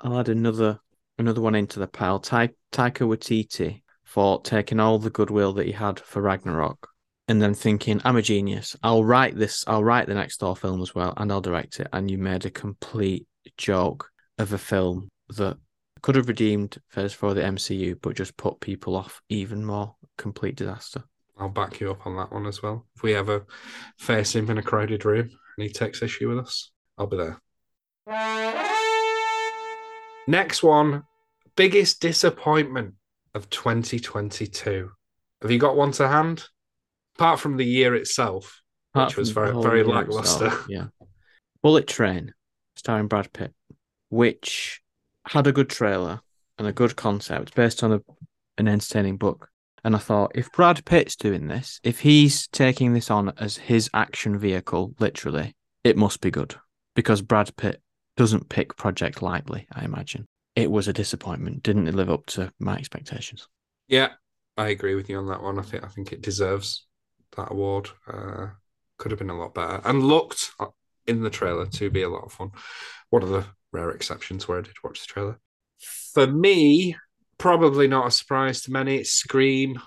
[0.00, 0.78] I'll add another
[1.18, 2.18] another one into the pile.
[2.18, 6.88] Ta- Taika Waititi for taking all the goodwill that he had for Ragnarok
[7.30, 8.74] and then thinking, I'm a genius.
[8.82, 11.86] I'll write this, I'll write the next Thor film as well, and I'll direct it.
[11.92, 15.56] And you made a complete joke of a film that
[16.02, 19.94] could have redeemed Phase 4 of the MCU, but just put people off even more.
[20.18, 21.04] Complete disaster.
[21.38, 22.86] I'll back you up on that one as well.
[22.96, 23.46] If we ever
[23.96, 28.69] face him in a crowded room and he takes issue with us, I'll be there.
[30.30, 31.02] Next one,
[31.56, 32.94] biggest disappointment
[33.34, 34.88] of 2022.
[35.42, 36.44] Have you got one to hand?
[37.16, 38.62] Apart from the year itself,
[38.94, 40.44] Apart which was very, very lackluster.
[40.46, 40.86] itself, Yeah.
[41.64, 42.32] Bullet Train,
[42.76, 43.52] starring Brad Pitt,
[44.08, 44.80] which
[45.26, 46.20] had a good trailer
[46.58, 48.00] and a good concept based on a,
[48.56, 49.48] an entertaining book.
[49.82, 53.90] And I thought, if Brad Pitt's doing this, if he's taking this on as his
[53.92, 56.54] action vehicle, literally, it must be good
[56.94, 57.82] because Brad Pitt
[58.20, 60.26] doesn't pick project lightly, I imagine.
[60.54, 61.62] it was a disappointment.
[61.62, 63.48] Didn't live up to my expectations.
[63.88, 64.10] Yeah,
[64.58, 65.58] I agree with you on that one.
[65.58, 66.86] I think I think it deserves
[67.38, 67.88] that award.
[68.06, 68.48] Uh,
[68.98, 70.66] could have been a lot better and looked uh,
[71.06, 72.50] in the trailer to be a lot of fun.
[73.08, 75.40] One of the rare exceptions where I did watch the trailer.
[76.12, 76.96] For me,
[77.38, 79.02] probably not a surprise to many.
[79.02, 79.80] Scream,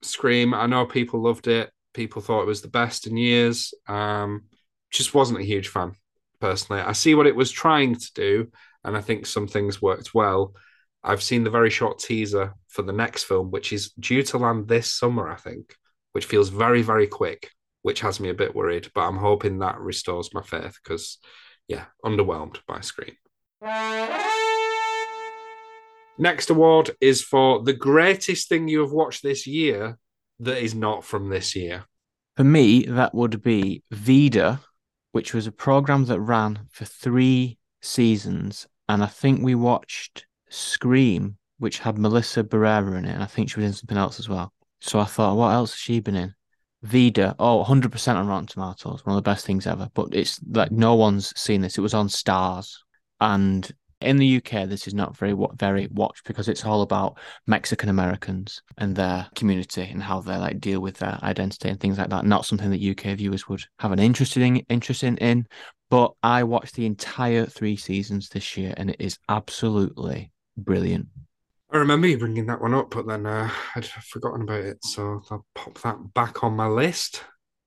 [0.00, 0.54] Scream.
[0.54, 1.70] I know people loved it.
[1.92, 3.74] People thought it was the best in years.
[3.86, 4.44] Um,
[4.90, 5.96] just wasn't a huge fan
[6.40, 6.82] personally.
[6.82, 8.50] I see what it was trying to do,
[8.84, 10.54] and I think some things worked well.
[11.02, 14.68] I've seen the very short teaser for the next film, which is due to land
[14.68, 15.74] this summer, I think,
[16.12, 17.50] which feels very, very quick,
[17.82, 18.90] which has me a bit worried.
[18.94, 21.18] But I'm hoping that restores my faith because,
[21.68, 23.16] yeah, underwhelmed by Scream.
[26.16, 29.98] Next award is for the greatest thing you have watched this year
[30.40, 31.84] that is not from this year.
[32.36, 34.60] For me, that would be Vida,
[35.14, 38.66] which was a program that ran for three seasons.
[38.88, 43.14] And I think we watched Scream, which had Melissa Barrera in it.
[43.14, 44.52] And I think she was in something else as well.
[44.80, 46.34] So I thought, what else has she been in?
[46.82, 49.88] Vida, oh, 100% on Rotten Tomatoes, one of the best things ever.
[49.94, 51.78] But it's like no one's seen this.
[51.78, 52.74] It was on Starz.
[53.20, 53.70] And
[54.06, 58.62] in the UK, this is not very very watched because it's all about Mexican Americans
[58.78, 62.24] and their community and how they like deal with their identity and things like that.
[62.24, 65.16] Not something that UK viewers would have an interest in interest in.
[65.18, 65.46] in.
[65.90, 71.06] But I watched the entire three seasons this year, and it is absolutely brilliant.
[71.70, 75.22] I remember you bringing that one up, but then uh, I'd forgotten about it, so
[75.30, 77.24] I'll pop that back on my list.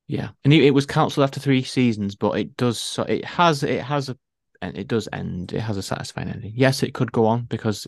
[0.07, 2.79] Yeah, and it, was cancelled after three seasons, but it does.
[2.79, 4.17] So it has it has a
[4.62, 5.53] and it does end.
[5.53, 6.53] It has a satisfying ending.
[6.55, 7.88] Yes, it could go on because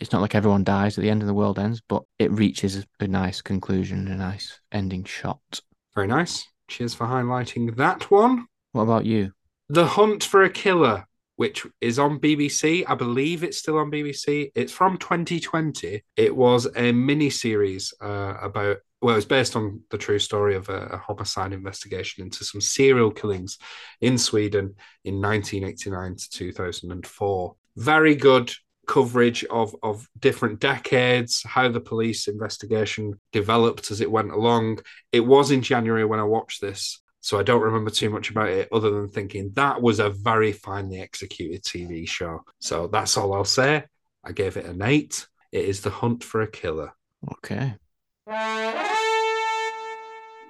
[0.00, 2.84] it's not like everyone dies at the end and the world ends, but it reaches
[3.00, 5.60] a nice conclusion, a nice ending shot.
[5.94, 6.46] Very nice.
[6.68, 8.46] Cheers for highlighting that one.
[8.72, 9.32] What about you?
[9.68, 11.06] The Hunt for a Killer,
[11.36, 12.84] which is on BBC.
[12.88, 14.50] I believe it's still on BBC.
[14.54, 16.02] It's from 2020.
[16.16, 20.68] It was a mini series uh, about well, it's based on the true story of
[20.68, 23.58] a, a, homicide investigation into some serial killings
[24.00, 24.74] in Sweden
[25.04, 27.54] in 1989 to 2004.
[27.76, 28.52] Very good
[28.86, 34.80] coverage of, of different decades, how the police investigation developed as it went along.
[35.12, 38.48] It was in January when I watched this, so I don't remember too much about
[38.48, 42.40] it other than thinking that was a very finely executed TV show.
[42.58, 43.84] So that's all I'll say.
[44.24, 45.26] I gave it an eight.
[45.52, 46.92] It is The Hunt for a Killer.
[47.34, 47.76] Okay.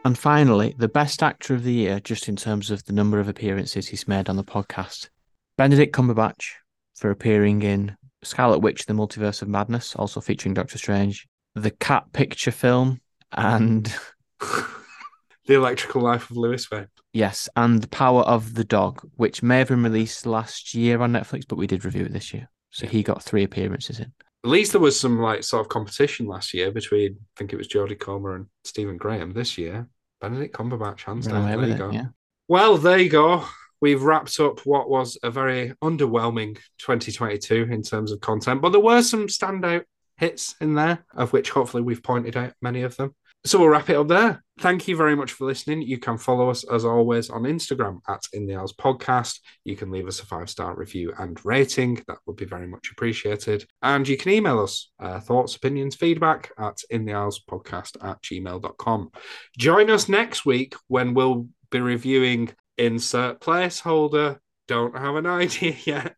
[0.05, 3.29] And finally, the best actor of the year, just in terms of the number of
[3.29, 5.09] appearances he's made on the podcast,
[5.57, 6.53] Benedict Cumberbatch
[6.95, 12.13] for appearing in Scarlet Witch: The Multiverse of Madness, also featuring Doctor Strange, the Cat
[12.13, 13.01] Picture film,
[13.33, 13.95] and
[14.41, 16.89] The Electrical Life of Louis Wain.
[17.15, 21.13] Yes, and The Power of the Dog, which may have been released last year on
[21.13, 22.51] Netflix, but we did review it this year.
[22.71, 24.13] So he got three appearances in.
[24.45, 27.57] At least there was some like sort of competition last year between I think it
[27.57, 29.33] was Jodie Comer and Stephen Graham.
[29.33, 29.89] This year,
[30.21, 31.47] Benedict Cumberbatch, hands down.
[31.47, 31.91] There you go.
[31.91, 32.07] Yeah.
[32.49, 33.45] Well, there you go.
[33.81, 38.81] We've wrapped up what was a very underwhelming 2022 in terms of content, but there
[38.81, 39.85] were some standout
[40.19, 43.15] hits in there, of which hopefully we've pointed out many of them.
[43.47, 44.45] So we'll wrap it up there.
[44.59, 45.81] Thank you very much for listening.
[45.81, 49.39] You can follow us as always on Instagram at In the Aisles Podcast.
[49.65, 52.03] You can leave us a five star review and rating.
[52.07, 53.65] That would be very much appreciated.
[53.81, 58.21] And you can email us uh, thoughts, opinions, feedback at In the Aisles Podcast at
[58.21, 59.11] gmail.com.
[59.57, 64.39] Join us next week when we'll be reviewing Insert Placeholder.
[64.69, 66.15] Don't have an idea yet.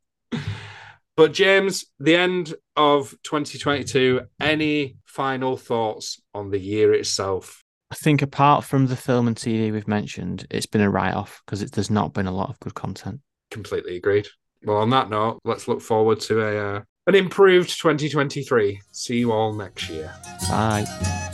[1.16, 7.62] But James, the end of 2022, any final thoughts on the year itself?
[7.90, 11.42] I think apart from the film and TV we've mentioned, it's been a write off
[11.44, 13.20] because there's not been a lot of good content.
[13.50, 14.28] Completely agreed.
[14.64, 18.80] Well, on that note, let's look forward to a uh, an improved 2023.
[18.92, 20.14] See you all next year.
[20.48, 21.30] Bye.